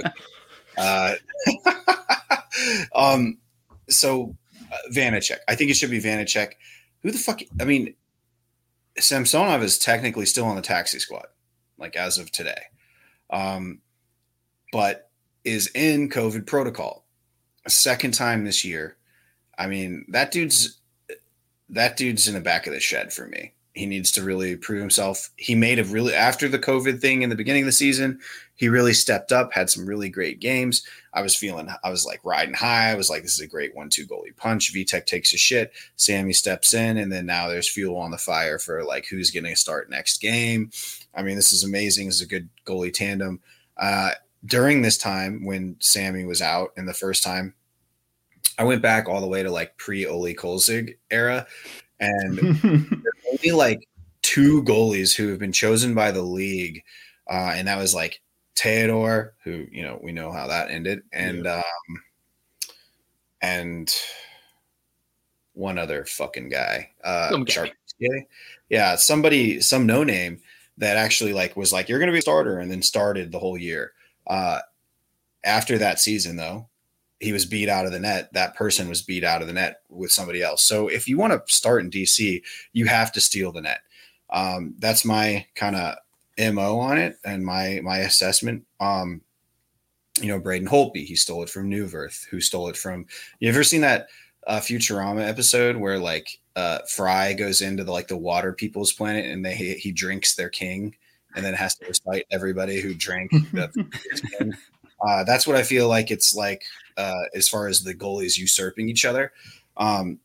[0.77, 1.15] uh,
[2.95, 3.39] um,
[3.89, 4.37] so
[4.71, 5.39] uh, Vanecek.
[5.49, 6.53] I think it should be Vanecek.
[7.03, 7.41] Who the fuck?
[7.61, 7.95] I mean,
[8.99, 11.27] Samsonov is technically still on the taxi squad,
[11.79, 12.63] like as of today.
[13.31, 13.81] Um,
[14.73, 15.11] but
[15.45, 17.05] is in COVID protocol.
[17.67, 18.97] A second time this year.
[19.59, 20.79] I mean, that dude's
[21.69, 23.53] that dude's in the back of the shed for me.
[23.75, 25.31] He needs to really prove himself.
[25.37, 28.21] He made a really after the COVID thing in the beginning of the season,
[28.61, 30.85] he really stepped up, had some really great games.
[31.15, 32.91] I was feeling I was like riding high.
[32.91, 34.75] I was like, this is a great one-two goalie punch.
[34.75, 35.73] Vitek takes a shit.
[35.97, 39.57] Sammy steps in, and then now there's fuel on the fire for like who's gonna
[39.57, 40.71] start next game.
[41.15, 42.07] I mean, this is amazing.
[42.07, 43.41] This is a good goalie tandem.
[43.77, 44.11] Uh,
[44.45, 47.55] during this time when Sammy was out and the first time,
[48.59, 51.47] I went back all the way to like pre Oli Kolzig era,
[51.99, 52.39] and
[53.31, 53.89] only like
[54.23, 56.83] two goalies who have been chosen by the league,
[57.31, 58.21] uh, and that was like
[58.57, 61.57] Theodore, who you know we know how that ended, and yeah.
[61.57, 62.03] um,
[63.43, 63.95] and
[65.55, 67.31] one other fucking guy, uh,
[67.99, 68.21] yeah,
[68.69, 70.41] yeah, somebody, some no name
[70.79, 73.39] that actually like was like you're going to be a starter, and then started the
[73.39, 73.93] whole year.
[74.27, 74.61] Uh,
[75.45, 76.69] after that season, though,
[77.21, 78.33] he was beat out of the net.
[78.33, 80.65] That person was beat out of the net with somebody else.
[80.65, 82.43] So if you want to start in DC,
[82.73, 83.81] you have to steal the net.
[84.31, 85.97] Um, that's my kind of
[86.55, 88.65] mo on it and my my assessment.
[88.81, 89.21] Um,
[90.21, 93.07] you know, Braden Holtby, he stole it from Neuwirth, who stole it from.
[93.39, 94.09] You ever seen that
[94.47, 99.27] uh, Futurama episode where like uh, Fry goes into the like the water people's planet
[99.27, 100.95] and they he drinks their king
[101.37, 103.31] and then has to recite everybody who drank.
[103.31, 103.71] The,
[105.07, 106.63] uh, that's what I feel like it's like
[107.01, 109.33] uh, as far as the goalies usurping each other.
[109.77, 110.19] Um,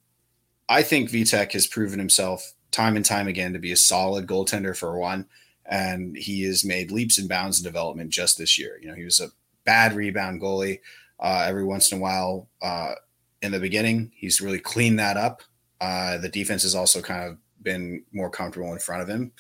[0.68, 4.76] I think Vitek has proven himself time and time again to be a solid goaltender
[4.76, 5.28] for one,
[5.66, 8.78] and he has made leaps and bounds in development just this year.
[8.82, 9.30] You know, he was a
[9.64, 10.80] bad rebound goalie
[11.20, 12.94] uh, every once in a while uh,
[13.42, 14.12] in the beginning.
[14.16, 15.44] He's really cleaned that up.
[15.80, 19.32] Uh, the defense has also kind of been more comfortable in front of him.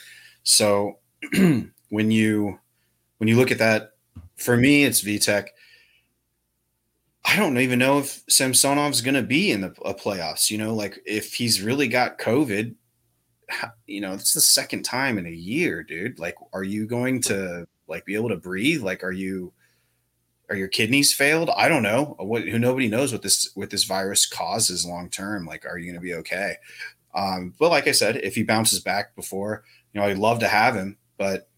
[0.43, 0.99] So
[1.33, 2.59] when you
[3.17, 3.91] when you look at that,
[4.37, 5.47] for me, it's Vitek.
[7.27, 10.51] I don't even know if Samsonov's going to be in the playoffs.
[10.51, 12.75] You know, like if he's really got COVID,
[13.87, 16.19] you know, it's the second time in a year, dude.
[16.19, 18.83] Like, are you going to like be able to breathe?
[18.83, 19.53] Like, are you
[20.49, 21.49] are your kidneys failed?
[21.49, 22.15] I don't know.
[22.19, 25.45] What who nobody knows what this what this virus causes long term.
[25.45, 26.55] Like, are you going to be okay?
[27.15, 29.63] Um, but like I said, if he bounces back before,
[29.93, 31.49] you know, I'd love to have him, but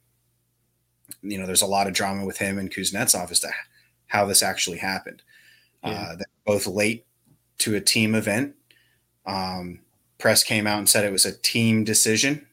[1.21, 3.49] you know, there's a lot of drama with him and Kuznetsov as to
[4.07, 5.23] how this actually happened.
[5.87, 6.13] Yeah.
[6.13, 7.05] Uh, both late
[7.59, 8.55] to a team event.
[9.25, 9.79] Um,
[10.17, 12.47] press came out and said it was a team decision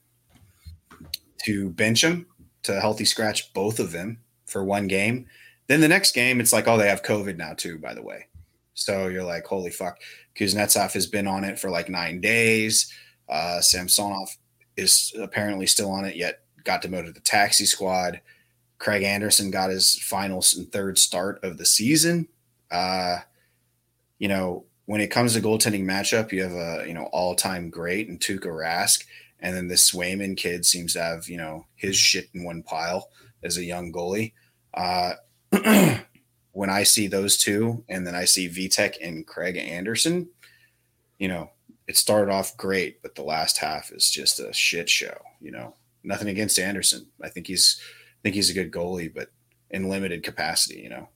[1.44, 2.26] to bench him
[2.64, 5.26] to healthy scratch both of them for one game.
[5.66, 8.26] Then the next game, it's like, oh, they have COVID now too, by the way.
[8.74, 9.98] So you're like, holy fuck.
[10.34, 12.92] Kuznetsov has been on it for like nine days.
[13.28, 14.36] Uh, Samsonov
[14.76, 18.20] is apparently still on it, yet got demoted to the taxi squad.
[18.78, 22.28] Craig Anderson got his final and third start of the season.
[22.74, 23.20] Uh,
[24.18, 27.70] you know, when it comes to goaltending matchup, you have a you know all time
[27.70, 29.04] great and Tuukka Rask,
[29.40, 33.10] and then this Swayman kid seems to have you know his shit in one pile
[33.42, 34.32] as a young goalie.
[34.74, 35.12] Uh,
[36.52, 40.28] when I see those two, and then I see Vitek and Craig Anderson,
[41.18, 41.50] you know,
[41.86, 45.16] it started off great, but the last half is just a shit show.
[45.40, 47.06] You know, nothing against Anderson.
[47.22, 49.30] I think he's, I think he's a good goalie, but
[49.70, 50.80] in limited capacity.
[50.80, 51.08] You know.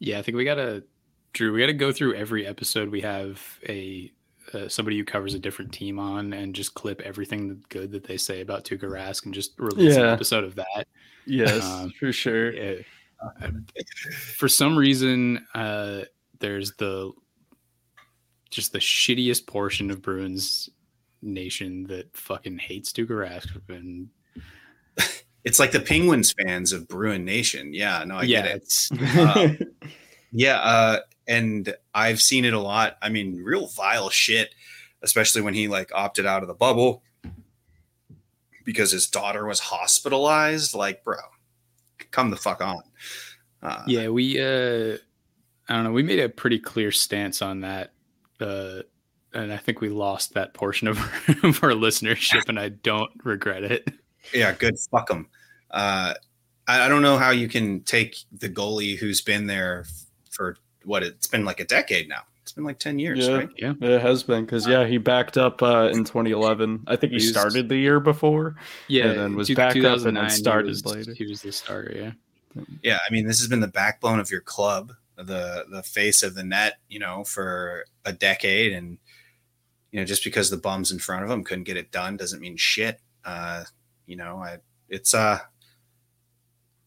[0.00, 0.82] Yeah, I think we gotta,
[1.32, 1.52] Drew.
[1.52, 2.90] We gotta go through every episode.
[2.90, 4.12] We have a
[4.52, 8.16] uh, somebody who covers a different team on and just clip everything good that they
[8.16, 10.02] say about Tuukka Rask and just release yeah.
[10.02, 10.86] an episode of that.
[11.26, 12.52] Yes, um, for sure.
[12.52, 12.82] Yeah.
[14.34, 16.02] For some reason, uh,
[16.40, 17.12] there's the
[18.50, 20.70] just the shittiest portion of Bruins
[21.22, 24.08] nation that fucking hates Tuukka Rask and
[25.44, 27.72] it's like the Penguins fans of Bruin Nation.
[27.72, 28.88] Yeah, no, I yeah, get it.
[29.18, 29.48] Uh,
[30.32, 32.96] yeah, uh, and I've seen it a lot.
[33.00, 34.54] I mean, real vile shit,
[35.02, 37.02] especially when he like opted out of the bubble
[38.64, 40.74] because his daughter was hospitalized.
[40.74, 41.16] Like, bro,
[42.10, 42.82] come the fuck on.
[43.62, 44.96] Uh, yeah, we uh
[45.68, 47.92] I don't know, we made a pretty clear stance on that.
[48.40, 48.82] Uh
[49.32, 51.04] and I think we lost that portion of our,
[51.48, 53.88] of our listenership and I don't regret it.
[54.32, 54.78] Yeah, good.
[54.90, 55.28] Fuck them.
[55.70, 56.14] Uh
[56.66, 59.84] I, I don't know how you can take the goalie who's been there
[60.30, 62.22] for what it's been like a decade now.
[62.42, 63.48] It's been like 10 years, yeah, right?
[63.56, 66.84] Yeah, it has been because, yeah, he backed up uh, in 2011.
[66.86, 68.56] I think he, he started the year before.
[68.88, 69.06] Yeah.
[69.06, 71.14] And then was backed up and then started he was, later.
[71.14, 72.64] He was the starter, yeah.
[72.82, 72.98] Yeah.
[73.08, 76.42] I mean, this has been the backbone of your club, the the face of the
[76.42, 78.72] net, you know, for a decade.
[78.72, 78.98] And,
[79.92, 82.40] you know, just because the bums in front of him couldn't get it done doesn't
[82.40, 83.00] mean shit.
[83.24, 83.64] Uh,
[84.10, 84.58] you know, I,
[84.88, 85.38] it's, uh,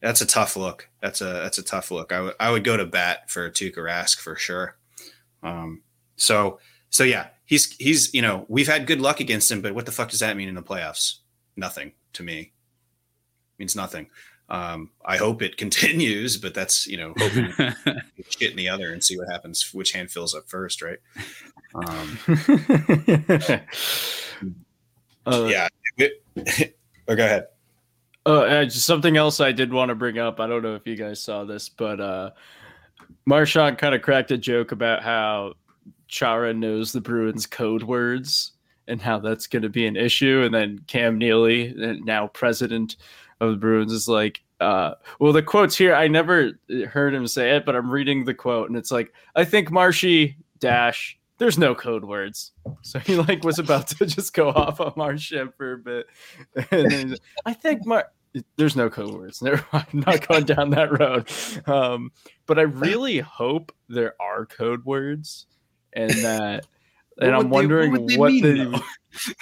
[0.04, 0.90] that's a tough look.
[1.00, 2.12] That's a that's a tough look.
[2.12, 4.76] I would I would go to bat for Tuukka Rask for sure.
[5.42, 5.80] Um,
[6.16, 6.58] so
[6.90, 9.92] so yeah, he's he's you know we've had good luck against him, but what the
[9.92, 11.20] fuck does that mean in the playoffs?
[11.56, 12.38] Nothing to me.
[12.40, 12.52] It
[13.58, 14.08] means nothing.
[14.50, 17.50] Um, I hope it continues, but that's you know hoping
[18.28, 19.72] shit in the other and see what happens.
[19.72, 20.98] Which hand fills up first, right?
[21.74, 22.18] Um,
[25.26, 25.68] uh, yeah.
[27.06, 27.46] Or go ahead.
[28.26, 30.40] Uh, just something else I did want to bring up.
[30.40, 32.30] I don't know if you guys saw this, but uh,
[33.26, 35.54] Marchand kind of cracked a joke about how
[36.08, 38.52] Chara knows the Bruins code words
[38.88, 40.42] and how that's going to be an issue.
[40.44, 42.96] And then Cam Neely, now president
[43.40, 45.94] of the Bruins, is like, uh, well, the quote's here.
[45.94, 46.52] I never
[46.88, 50.36] heard him say it, but I'm reading the quote, and it's like, I think Marshy
[50.60, 51.18] dash.
[51.38, 55.52] There's no code words, so he like was about to just go off on Marchand
[55.56, 56.06] for a bit,
[56.70, 58.06] and then I think Mar
[58.56, 59.42] there's no code words.
[59.42, 61.28] Never, I'm not going down that road.
[61.68, 62.10] Um,
[62.46, 65.46] but I really hope there are code words,
[65.92, 66.66] and that.
[67.20, 68.80] and I'm wondering what, they, what mean, they.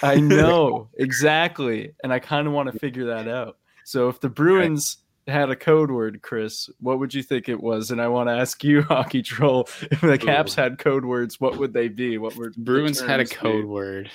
[0.01, 3.57] I know exactly, and I kind of want to figure that out.
[3.85, 4.97] So if the Bruins
[5.27, 7.91] had a code word, Chris, what would you think it was?
[7.91, 11.57] And I want to ask you, Hockey Troll, if the Caps had code words, what
[11.57, 12.17] would they be?
[12.17, 13.67] What would Bruins had a code be?
[13.67, 14.11] word?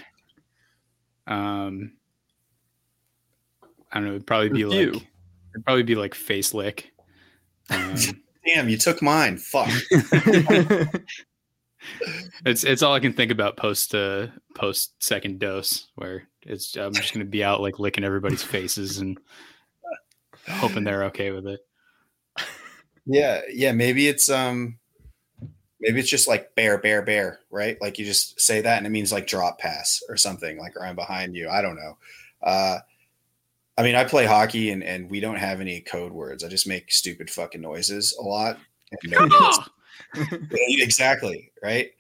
[1.26, 1.92] Um,
[3.92, 4.11] I don't know.
[4.14, 6.92] It'd probably be like it'd probably be like face lick.
[7.70, 7.94] Um,
[8.46, 9.36] Damn, you took mine.
[9.36, 9.70] Fuck.
[12.44, 16.94] it's it's all I can think about post uh post second dose where it's I'm
[16.94, 19.18] just gonna be out like licking everybody's faces and
[20.49, 21.61] hoping they're okay with it.
[23.07, 23.72] Yeah, yeah.
[23.72, 24.78] Maybe it's um
[25.80, 27.80] maybe it's just like bear, bear, bear, right?
[27.80, 30.84] Like you just say that and it means like drop pass or something, like or
[30.84, 31.49] I'm behind you.
[31.49, 31.96] I don't know.
[32.42, 32.78] Uh
[33.78, 36.42] I mean, I play hockey and, and we don't have any code words.
[36.42, 38.59] I just make stupid fucking noises a lot.
[40.51, 41.53] exactly.
[41.62, 41.92] Right.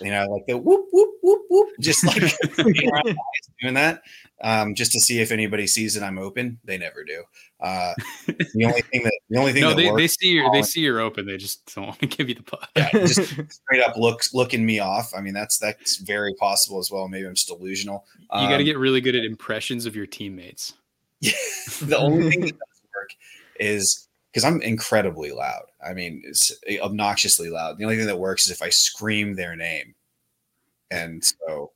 [0.00, 2.22] you know, like the whoop whoop whoop whoop, just like
[3.60, 4.02] doing that,
[4.42, 6.58] um, just to see if anybody sees that I'm open.
[6.64, 7.24] They never do.
[7.60, 7.92] Uh,
[8.26, 10.48] the only thing that the only thing no, they, they see you.
[10.52, 11.26] They see you're open.
[11.26, 12.68] They just don't want to give you the puck.
[12.76, 15.12] yeah, just straight up looks looking me off.
[15.16, 17.08] I mean, that's that's very possible as well.
[17.08, 18.06] Maybe I'm just delusional.
[18.32, 20.74] You got to Um, get really good at impressions of your teammates.
[21.20, 23.10] the only thing that doesn't work
[23.58, 25.64] is because I'm incredibly loud.
[25.84, 27.78] I mean, it's obnoxiously loud.
[27.78, 29.96] The only thing that works is if I scream their name,
[30.92, 31.72] and so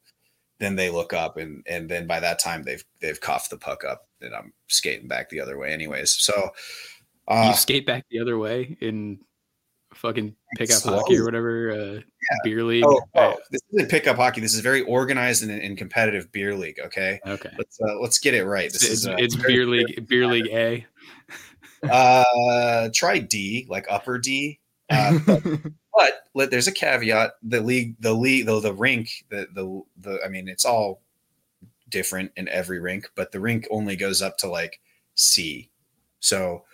[0.61, 3.83] then they look up, and and then by that time they've they've coughed the puck
[3.85, 6.13] up, and I'm skating back the other way, anyways.
[6.13, 6.33] So,
[7.29, 9.19] you uh, skate back the other way in
[9.95, 10.99] fucking pickup Slow.
[10.99, 12.01] hockey or whatever uh,
[12.45, 12.85] beer league.
[12.87, 14.41] oh, oh, this isn't pickup hockey.
[14.41, 16.79] This is very organized and, and competitive beer league.
[16.81, 17.51] Okay, okay.
[17.59, 18.73] let's uh, let's get it right.
[18.73, 20.07] This It's, is uh, it's beer league.
[20.09, 20.87] Beer league A.
[21.83, 24.61] Uh, try D, like upper D.
[24.89, 29.83] Uh, but let, there's a caveat: the league, the league, though the rink, the the
[29.99, 30.25] the.
[30.25, 31.03] I mean, it's all
[31.93, 34.81] different in every rink, but the rink only goes up to like
[35.15, 35.71] C.
[36.19, 36.65] So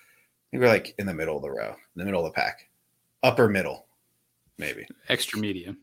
[0.54, 2.70] I we're like in the middle of the row, in the middle of the pack,
[3.22, 3.86] upper middle,
[4.56, 5.78] maybe Extra medium.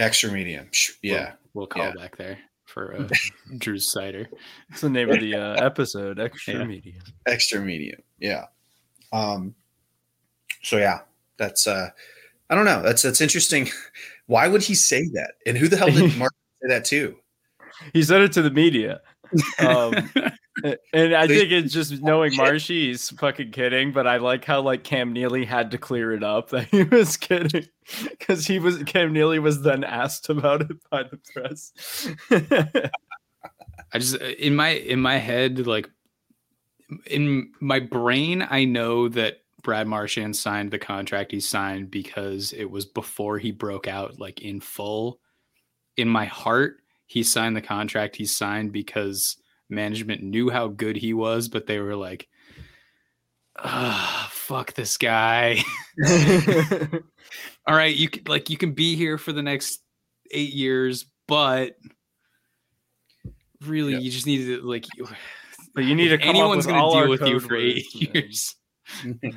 [0.00, 0.68] extra medium.
[1.02, 1.92] Yeah, We'll, we'll call Yeah.
[1.92, 3.08] back there for uh,
[3.58, 4.28] Drew's cider.
[4.70, 6.18] It's the name of the uh, episode.
[6.18, 6.64] Extra Yeah.
[6.64, 7.00] media.
[7.28, 8.00] extra medium.
[8.18, 8.46] Yeah.
[9.12, 9.54] Um.
[10.62, 11.00] So yeah,
[11.36, 11.90] that's uh,
[12.50, 12.82] I don't know.
[12.82, 13.68] That's that's interesting.
[14.26, 15.34] Why would he say that?
[15.46, 17.16] And who the hell did Mark say that to?
[17.92, 19.00] He said it to the media.
[19.58, 19.94] Um,
[20.92, 23.92] and I think it's just knowing Marshy, he's fucking kidding.
[23.92, 27.16] But I like how like Cam Neely had to clear it up that he was
[27.16, 27.68] kidding
[28.10, 31.72] because he was Cam Neely was then asked about it by the press.
[33.92, 35.90] I just in my in my head, like
[37.06, 42.66] in my brain, I know that Brad Marchand signed the contract he signed because it
[42.70, 45.20] was before he broke out like in full.
[45.96, 46.78] In my heart,
[47.14, 49.36] he signed the contract he signed because
[49.68, 52.26] management knew how good he was, but they were like,
[53.56, 55.62] ah, fuck this guy.
[57.66, 59.80] All right, you can like you can be here for the next
[60.32, 61.76] eight years, but
[63.64, 64.00] really Yeah.
[64.00, 65.06] you just need to like you
[65.72, 67.84] but you need to come anyone's up with gonna all deal with you for eight
[68.12, 68.56] words,
[69.04, 69.20] man.
[69.22, 69.34] years.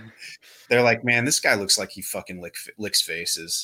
[0.68, 3.64] They're like, man, this guy looks like he fucking lick, licks faces.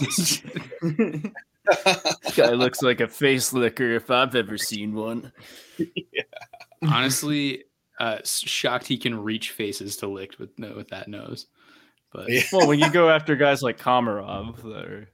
[1.66, 5.32] This guy looks like a face licker if I've ever seen one.
[6.82, 7.64] Honestly,
[7.99, 11.47] uh shocked he can reach faces to lick with no with that nose.
[12.11, 12.41] But Yeah.
[12.51, 15.09] Well, when you go after guys like Komarov, they're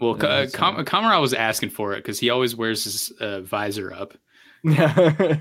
[0.00, 3.10] well, Yeah, uh, so- Kam- Kamara was asking for it because he always wears his
[3.20, 4.14] uh, visor up.
[4.64, 5.38] Yeah.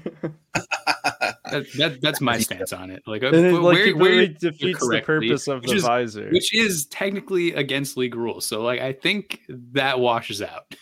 [1.50, 3.04] That, that that's my stance on it.
[3.08, 5.84] Like, uh, and it but like where, completely where defeats the purpose of the is-
[5.84, 6.30] visor.
[6.30, 8.46] which is technically against league rules.
[8.46, 10.76] So like I think that washes out.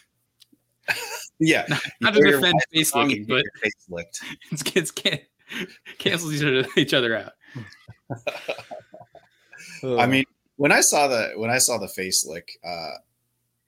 [1.39, 1.65] yeah.
[2.01, 4.19] Not to defend face wrong, licking, you get but face licked.
[4.51, 5.19] it's, it's can
[5.99, 7.33] cancels each other, each other out.
[9.83, 10.25] I mean,
[10.57, 12.91] when I saw the when I saw the face lick, uh,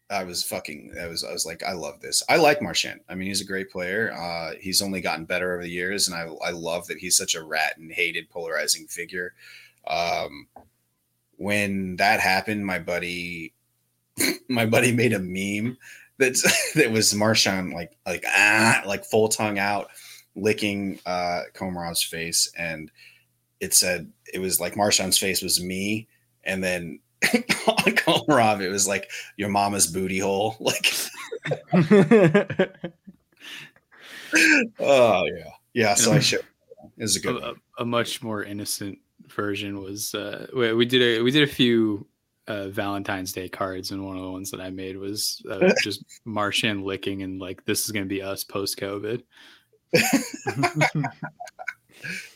[0.10, 0.96] I was fucking.
[1.02, 2.24] I was I was like, I love this.
[2.30, 3.02] I like Marchand.
[3.10, 4.14] I mean, he's a great player.
[4.14, 7.36] Uh, he's only gotten better over the years, and I I love that he's such
[7.36, 9.34] a rat and hated, polarizing figure.
[9.86, 10.48] Um,
[11.36, 13.54] when that happened, my buddy,
[14.50, 15.78] my buddy made a meme
[16.20, 16.38] that
[16.76, 19.90] that was Marchand like like ah like full tongue out,
[20.36, 22.90] licking uh Komarov's face, and
[23.60, 26.08] it said it was like Marchand's face was me,
[26.46, 27.00] and then
[27.68, 30.56] on Komarov it was like your mama's booty hole.
[30.68, 30.94] Like,
[34.80, 35.94] oh yeah, yeah.
[35.94, 36.44] So I showed.
[36.98, 37.42] It was a good.
[37.42, 37.56] one.
[37.80, 41.52] a, a much more innocent version was uh, we, we did a we did a
[41.52, 42.06] few
[42.48, 46.04] uh, Valentine's Day cards, and one of the ones that I made was uh, just
[46.26, 49.24] Marchand licking and like this is gonna be us post COVID.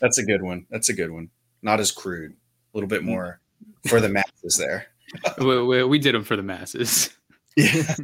[0.00, 0.66] That's a good one.
[0.70, 1.28] That's a good one.
[1.60, 2.32] Not as crude.
[2.32, 3.41] A little bit more
[3.86, 4.86] for the masses there.
[5.38, 7.10] we, we, we did them for the masses.
[7.56, 7.94] Yeah.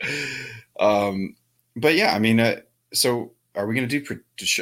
[0.80, 1.36] um,
[1.76, 2.56] but yeah, I mean, uh,
[2.92, 4.02] so are we gonna do?
[4.02, 4.18] Pre-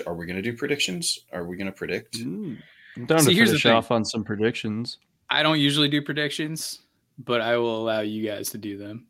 [0.07, 1.19] are we gonna do predictions?
[1.33, 2.19] Are we gonna predict?
[2.19, 2.59] Mm.
[2.97, 3.73] I'm down See, to here's the finish thing.
[3.73, 4.99] off on some predictions.
[5.31, 6.81] I don't usually do predictions,
[7.19, 9.07] but I will allow you guys to do them.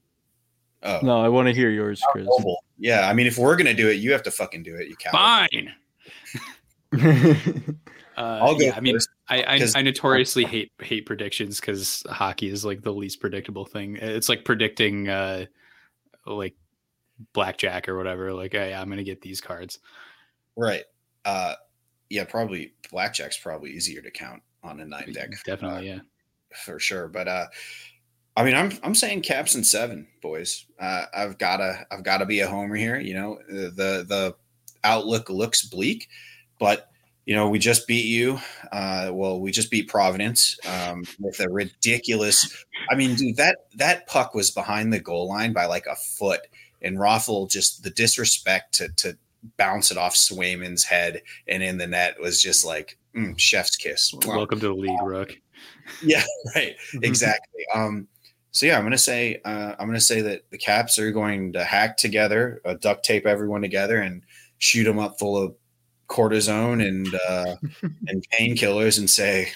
[0.83, 2.29] Oh, No, I want to hear yours, Chris.
[2.79, 4.89] Yeah, I mean, if we're gonna do it, you have to fucking do it.
[4.89, 5.51] You coward.
[6.93, 7.77] Fine.
[8.17, 12.03] Uh, I'll go yeah, I mean, first, I, I, I notoriously hate hate predictions because
[12.11, 13.97] hockey is like the least predictable thing.
[13.97, 15.47] It's like predicting uh
[16.27, 16.55] like
[17.33, 18.33] blackjack or whatever.
[18.33, 19.79] Like, hey, I'm gonna get these cards.
[20.57, 20.85] Right.
[21.25, 21.55] Uh,
[22.11, 25.31] yeah, probably blackjack's probably easier to count on a nine deck.
[25.45, 26.01] Definitely, yeah.
[26.65, 27.09] for sure.
[27.09, 27.47] But uh,
[28.37, 30.67] I mean, I'm I'm saying Caps and seven, boys.
[30.79, 32.99] Uh, I've gotta I've gotta be a homer here.
[32.99, 34.35] You know, the the
[34.83, 36.09] outlook looks bleak,
[36.59, 36.91] but
[37.27, 38.39] you know, we just beat you.
[38.71, 42.65] Uh, well, we just beat Providence um, with a ridiculous.
[42.91, 46.41] I mean, dude, that that puck was behind the goal line by like a foot,
[46.83, 49.17] and Rothel just the disrespect to to
[49.57, 54.15] bounce it off Swayman's head and in the net was just like mm, chef's kiss.
[54.27, 55.39] Welcome to the league, Rook.
[56.03, 56.23] Yeah,
[56.55, 56.75] right.
[57.03, 57.63] exactly.
[57.75, 58.09] Um,
[58.53, 61.65] so yeah, I'm gonna say uh, I'm gonna say that the Caps are going to
[61.65, 64.23] hack together, uh, duct tape everyone together, and
[64.59, 65.55] shoot them up full of
[66.09, 67.57] cortisone and uh,
[68.09, 69.49] and painkillers, and say,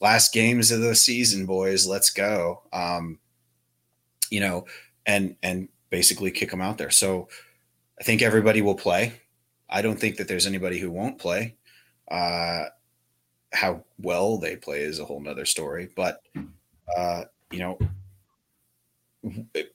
[0.00, 3.18] "Last games of the season, boys, let's go." Um,
[4.30, 4.66] you know,
[5.06, 6.90] and and basically kick them out there.
[6.90, 7.28] So
[8.00, 9.12] I think everybody will play.
[9.68, 11.56] I don't think that there's anybody who won't play.
[12.10, 12.64] Uh,
[13.52, 16.22] how well they play is a whole nother story, but
[16.96, 17.78] uh, you know,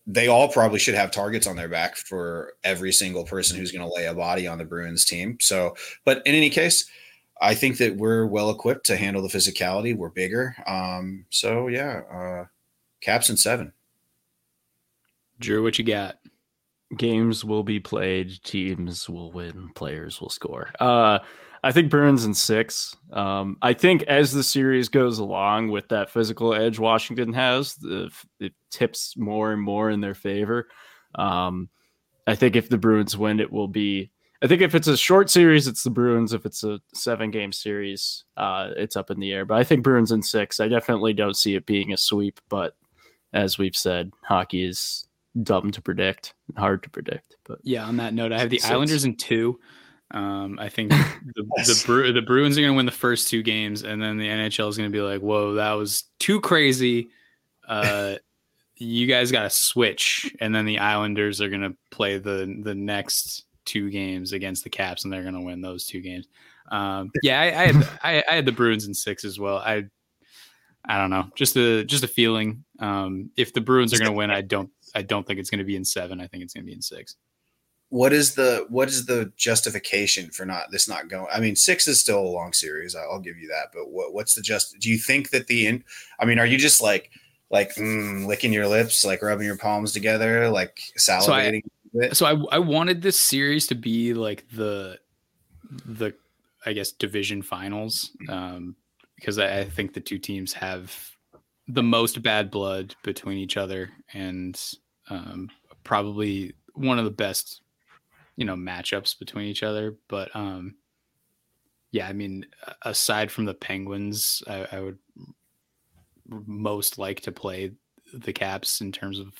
[0.07, 3.87] they all probably should have targets on their back for every single person who's going
[3.87, 5.37] to lay a body on the Bruins team.
[5.39, 6.89] So, but in any case,
[7.41, 9.95] I think that we're well equipped to handle the physicality.
[9.95, 10.55] We're bigger.
[10.65, 12.45] Um, so yeah, uh,
[13.01, 13.73] caps and seven.
[15.39, 16.17] Drew, what you got?
[16.97, 20.69] Games will be played, teams will win, players will score.
[20.79, 21.19] Uh,
[21.66, 22.95] I think Bruins in six.
[23.11, 28.11] Um, I think as the series goes along with that physical edge Washington has, the,
[28.39, 30.68] it tips more and more in their favor.
[31.16, 31.70] Um,
[32.28, 34.11] I think if the Bruins win, it will be.
[34.43, 36.34] I think if it's a short series, it's the Bruins.
[36.34, 39.43] If it's a seven game series, uh, it's up in the air.
[39.43, 40.59] But I think Bruins in six.
[40.59, 42.39] I definitely don't see it being a sweep.
[42.47, 42.76] But
[43.34, 45.07] as we've said, hockey is
[45.41, 47.38] dumb to predict, hard to predict.
[47.43, 48.70] But yeah, on that note, I have the six.
[48.70, 49.59] Islanders in two.
[50.12, 50.91] Um, I think
[51.36, 51.82] the yes.
[51.82, 54.28] the, Bru- the Bruins are going to win the first two games, and then the
[54.28, 57.10] NHL is going to be like, "Whoa, that was too crazy."
[57.68, 58.16] Uh,
[58.78, 62.76] you guys got to switch, and then the Islanders are going to play the the
[62.76, 66.28] next two games against the Caps, and they're going to win those two games.
[66.72, 69.58] Um, yeah, I, I, had, I, I had the Bruins in six as well.
[69.58, 69.86] I
[70.88, 72.64] I don't know, just a just a feeling.
[72.80, 75.60] Um, if the Bruins are going to win, I don't I don't think it's going
[75.60, 76.22] to be in seven.
[76.22, 77.16] I think it's going to be in six
[77.89, 81.27] what is the what is the justification for not this not going?
[81.31, 82.95] I mean, six is still a long series.
[82.95, 83.67] I'll give you that.
[83.73, 84.79] But what what's the just?
[84.79, 85.83] Do you think that the in?
[86.19, 87.11] I mean, are you just like
[87.49, 91.63] like mm, licking your lips, like rubbing your palms together, like salivating?
[91.93, 94.99] So I, so I I wanted this series to be like the
[95.86, 96.13] the
[96.65, 98.75] I guess division finals um,
[99.15, 101.11] because I, I think the two teams have
[101.67, 104.59] the most bad blood between each other and
[105.09, 105.49] um,
[105.83, 107.61] probably one of the best
[108.36, 109.95] you know matchups between each other.
[110.07, 110.75] But um,
[111.91, 112.45] yeah, I mean,
[112.81, 114.97] aside from the Penguins, I, I would
[116.27, 117.71] most like to play
[118.13, 119.33] the Caps in terms of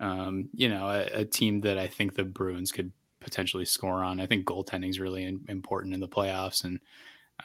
[0.00, 2.90] um, you know a, a, team that I think the Bruins could
[3.20, 4.20] potentially score on.
[4.20, 6.80] I think goaltending is really in, important in the playoffs, and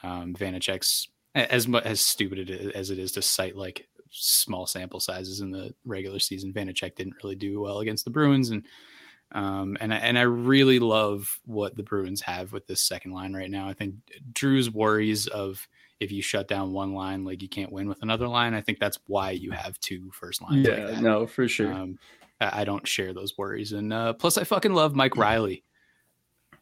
[0.04, 5.42] um, Vanecek's as much as stupid as it is to cite like small sample sizes
[5.42, 6.54] in the regular season.
[6.54, 8.66] Vanecek didn't really do well against the Bruins, and
[9.32, 13.34] um, and I, and I really love what the Bruins have with this second line
[13.34, 13.68] right now.
[13.68, 13.96] I think
[14.34, 15.68] Drew's worries of
[16.00, 18.54] if you shut down one line, like you can't win with another line.
[18.54, 20.68] I think that's why you have two first lines.
[20.68, 21.72] Yeah, like no, for sure.
[21.74, 21.98] Um,
[22.40, 25.64] I don't share those worries, and uh, plus I fucking love Mike Reilly.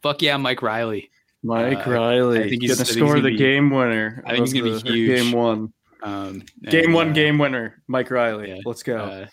[0.02, 1.10] Fuck yeah, Mike Reilly.
[1.42, 2.40] Mike uh, Reilly.
[2.40, 4.22] I think he's gonna score the be, game winner.
[4.24, 5.18] I think he's gonna be huge.
[5.18, 5.72] Game one.
[6.02, 7.82] Um, game and, one, uh, game winner.
[7.86, 8.50] Mike Reilly.
[8.50, 8.98] Yeah, Let's go.
[8.98, 9.26] Uh,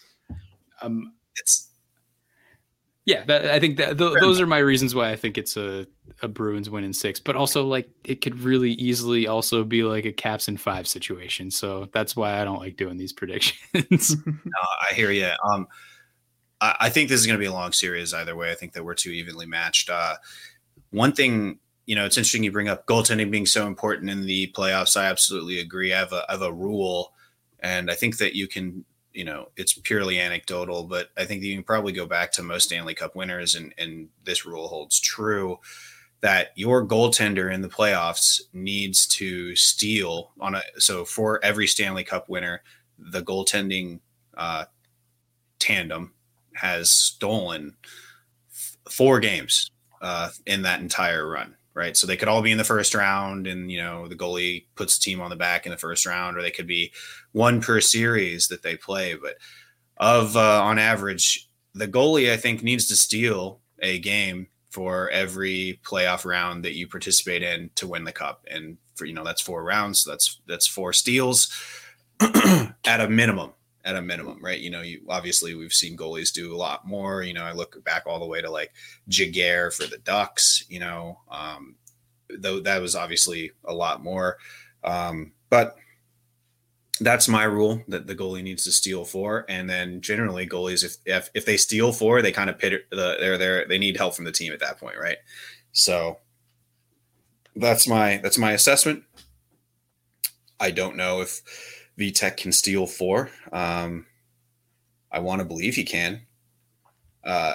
[0.82, 1.71] um, it's
[3.06, 5.88] yeah, that, I think that th- those are my reasons why I think it's a,
[6.22, 10.06] a Bruins win in six, but also like it could really easily also be like
[10.06, 11.50] a Caps in five situation.
[11.50, 14.16] So that's why I don't like doing these predictions.
[14.26, 14.34] no,
[14.90, 15.32] I hear you.
[15.52, 15.68] Um,
[16.60, 18.52] I, I think this is going to be a long series either way.
[18.52, 19.90] I think that we're too evenly matched.
[19.90, 20.18] Uh,
[20.92, 21.58] one thing,
[21.88, 24.96] you know, it's interesting you bring up goaltending being so important in the playoffs.
[24.96, 25.92] I absolutely agree.
[25.92, 27.14] I have a, I have a rule,
[27.60, 31.54] and I think that you can you know it's purely anecdotal but i think you
[31.54, 35.60] can probably go back to most stanley cup winners and and this rule holds true
[36.22, 42.04] that your goaltender in the playoffs needs to steal on a so for every stanley
[42.04, 42.62] cup winner
[42.98, 44.00] the goaltending
[44.38, 44.66] uh,
[45.60, 46.14] tandem
[46.54, 47.76] has stolen
[48.50, 49.70] f- four games
[50.02, 51.96] uh, in that entire run right?
[51.96, 54.98] So they could all be in the first round, and you know the goalie puts
[54.98, 56.92] the team on the back in the first round, or they could be
[57.32, 59.16] one per series that they play.
[59.16, 59.36] But
[59.98, 65.80] of uh, on average, the goalie I think needs to steal a game for every
[65.84, 69.42] playoff round that you participate in to win the cup, and for you know that's
[69.42, 71.52] four rounds, so that's that's four steals
[72.20, 73.52] at a minimum.
[73.86, 74.60] At a minimum, right?
[74.60, 77.24] You know, you obviously we've seen goalies do a lot more.
[77.24, 78.72] You know, I look back all the way to like
[79.10, 80.64] Giguere for the Ducks.
[80.70, 81.76] You know, um,
[82.30, 84.38] though that was obviously a lot more.
[84.84, 85.78] Um, but
[87.00, 90.98] that's my rule that the goalie needs to steal four, and then generally goalies, if
[91.06, 94.16] if, if they steal four, they kind of pit the they're there they need help
[94.16, 95.18] from the team at that point, right?
[95.72, 96.20] So
[97.56, 99.04] that's my that's my assessment.
[100.60, 101.42] I don't know if
[102.02, 103.30] Vitek can steal four.
[103.54, 104.08] Um,
[105.12, 106.22] I want to believe he can.
[107.24, 107.54] Uh,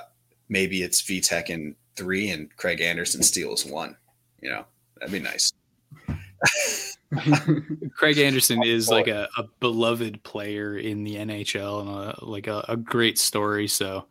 [0.49, 3.97] maybe it's Vitek in three and Craig Anderson steals one.
[4.41, 4.65] You know,
[4.97, 5.53] that'd be nice.
[7.97, 12.65] Craig Anderson is like a, a, beloved player in the NHL and a, like a,
[12.69, 13.67] a, great story.
[13.69, 14.07] So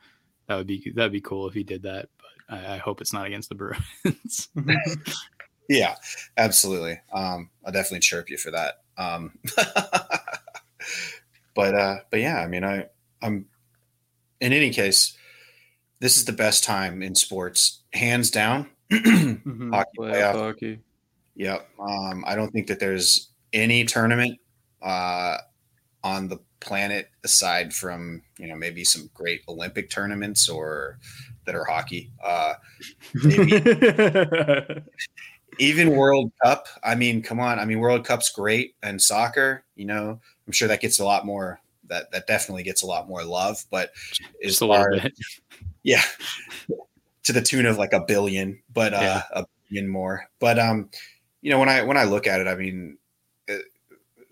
[0.47, 2.09] that would be that'd be cool if he did that.
[2.17, 4.49] But I, I hope it's not against the Bruins.
[5.69, 5.95] yeah,
[6.37, 6.99] absolutely.
[7.13, 8.81] Um, I'll definitely chirp you for that.
[8.97, 9.37] Um,
[11.55, 12.87] but uh, but yeah, I mean, I
[13.21, 13.45] I'm
[14.41, 15.17] in any case,
[15.99, 18.69] this is the best time in sports, hands down.
[18.91, 19.73] mm-hmm.
[19.73, 20.33] Hockey playoff.
[20.33, 20.79] Hockey.
[21.35, 21.67] Yep.
[21.79, 24.39] Um, I don't think that there's any tournament
[24.81, 25.37] uh,
[26.03, 30.99] on the planet aside from you know maybe some great Olympic tournaments or
[31.45, 32.11] that are hockey.
[32.23, 32.53] Uh,
[35.59, 36.67] even World Cup.
[36.83, 37.59] I mean, come on.
[37.59, 39.63] I mean, World Cup's great and soccer.
[39.75, 41.59] You know, I'm sure that gets a lot more.
[41.87, 43.63] That that definitely gets a lot more love.
[43.69, 43.91] But
[44.43, 44.93] as far,
[45.83, 46.01] yeah,
[47.23, 49.23] to the tune of like a billion, but uh, yeah.
[49.31, 50.25] a billion more.
[50.39, 50.89] But um,
[51.41, 52.97] you know, when I when I look at it, I mean,
[53.49, 53.57] uh,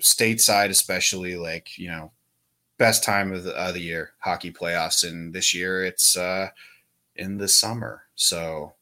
[0.01, 2.11] stateside especially, like you know,
[2.77, 6.49] best time of the, of the year, hockey playoffs, and this year it's uh
[7.15, 8.03] in the summer.
[8.15, 8.73] So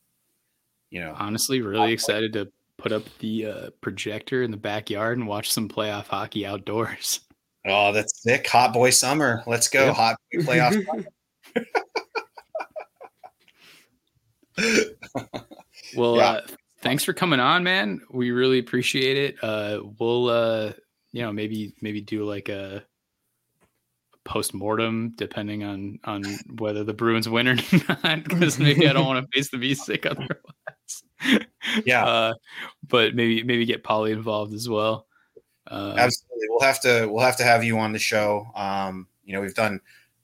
[0.90, 2.52] you know, honestly, really excited to
[2.82, 7.22] put up the uh, projector in the backyard and watch some playoff hockey outdoors.
[7.64, 8.48] Oh, that's sick!
[8.48, 9.44] Hot boy summer.
[9.46, 9.96] Let's go, yep.
[9.96, 11.06] hot boy playoff.
[15.96, 16.24] well, yeah.
[16.24, 16.42] uh,
[16.82, 18.02] thanks for coming on, man.
[18.10, 19.36] We really appreciate it.
[19.44, 20.74] Uh, we'll, uh,
[21.12, 22.84] you know, maybe maybe do like a
[24.26, 26.24] post mortem, depending on on
[26.58, 27.56] whether the Bruins win or
[27.90, 28.24] not.
[28.24, 30.30] Because maybe I don't want to face the V sick otherwise.
[31.86, 32.34] Yeah, uh,
[32.88, 35.08] but maybe maybe get Polly involved as well.
[35.68, 38.48] Uh, Absolutely, we'll have to we'll have to have you on the show.
[38.56, 39.80] Um, you know, we've done.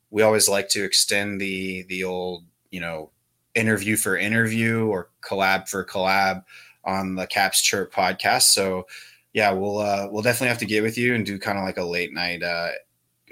[0.10, 3.12] We always like to extend the the old you know
[3.56, 6.44] interview for interview or collab for collab
[6.84, 8.44] on the Caps Chirp podcast.
[8.44, 8.88] So
[9.34, 11.78] yeah, we'll uh, we'll definitely have to get with you and do kind of like
[11.78, 12.72] a late night uh,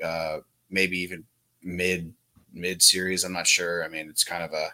[0.03, 0.39] uh,
[0.69, 1.23] maybe even
[1.63, 2.13] mid
[2.53, 3.23] mid series.
[3.23, 3.83] I'm not sure.
[3.83, 4.69] I mean, it's kind of a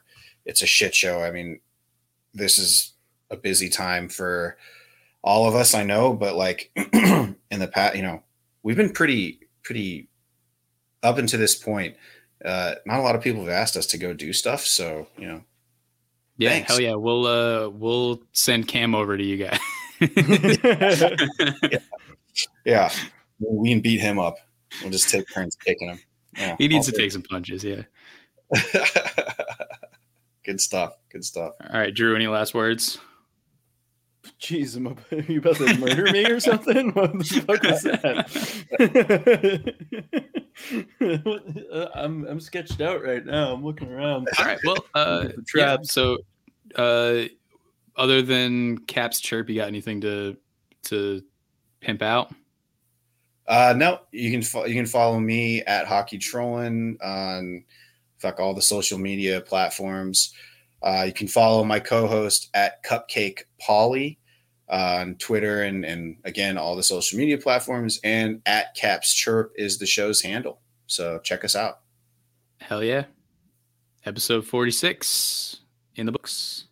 [0.46, 1.22] it's a shit show.
[1.22, 1.60] I mean,
[2.34, 2.94] this is
[3.30, 4.58] a busy time for
[5.24, 8.24] all of us, I know, but like in the past, you know,
[8.64, 10.10] we've been pretty pretty
[11.04, 11.96] up until this point.
[12.44, 15.28] Uh, not a lot of people have asked us to go do stuff, so you
[15.28, 15.44] know.
[16.38, 16.72] Yeah, thanks.
[16.72, 19.60] hell yeah, we'll uh we'll send Cam over to you guys.
[20.00, 21.80] yeah.
[22.66, 22.92] yeah,
[23.40, 24.38] we can beat him up.
[24.82, 26.00] We'll just take turns kicking him.
[26.36, 27.64] Yeah, he needs to take some punches.
[27.64, 27.84] Yeah.
[30.44, 30.98] Good stuff.
[31.10, 31.54] Good stuff.
[31.62, 32.16] All right, Drew.
[32.16, 33.00] Any last words?
[34.40, 36.92] Jeez, am I, are you about to murder me or something?
[36.96, 38.30] What the fuck is that?
[41.96, 43.54] I'm I'm sketched out right now.
[43.54, 44.28] I'm looking around.
[44.38, 44.60] All right.
[44.66, 46.18] Well, uh, yeah, so
[46.76, 47.24] uh,
[47.96, 50.38] other than Caps chirp, you got anything to
[50.84, 51.24] to
[51.80, 52.32] pimp out?
[53.48, 57.64] Uh, no, you can fo- you can follow me at Hockey Trolling on
[58.22, 60.34] fuck all the social media platforms.
[60.84, 64.20] Uh, you can follow my co-host at Cupcake Polly
[64.70, 68.00] uh, on Twitter and and again all the social media platforms.
[68.04, 70.62] And at Caps Chirp is the show's handle.
[70.88, 71.82] So check us out.
[72.60, 73.06] Hell yeah!
[74.06, 75.62] Episode forty six
[75.96, 76.66] in the books.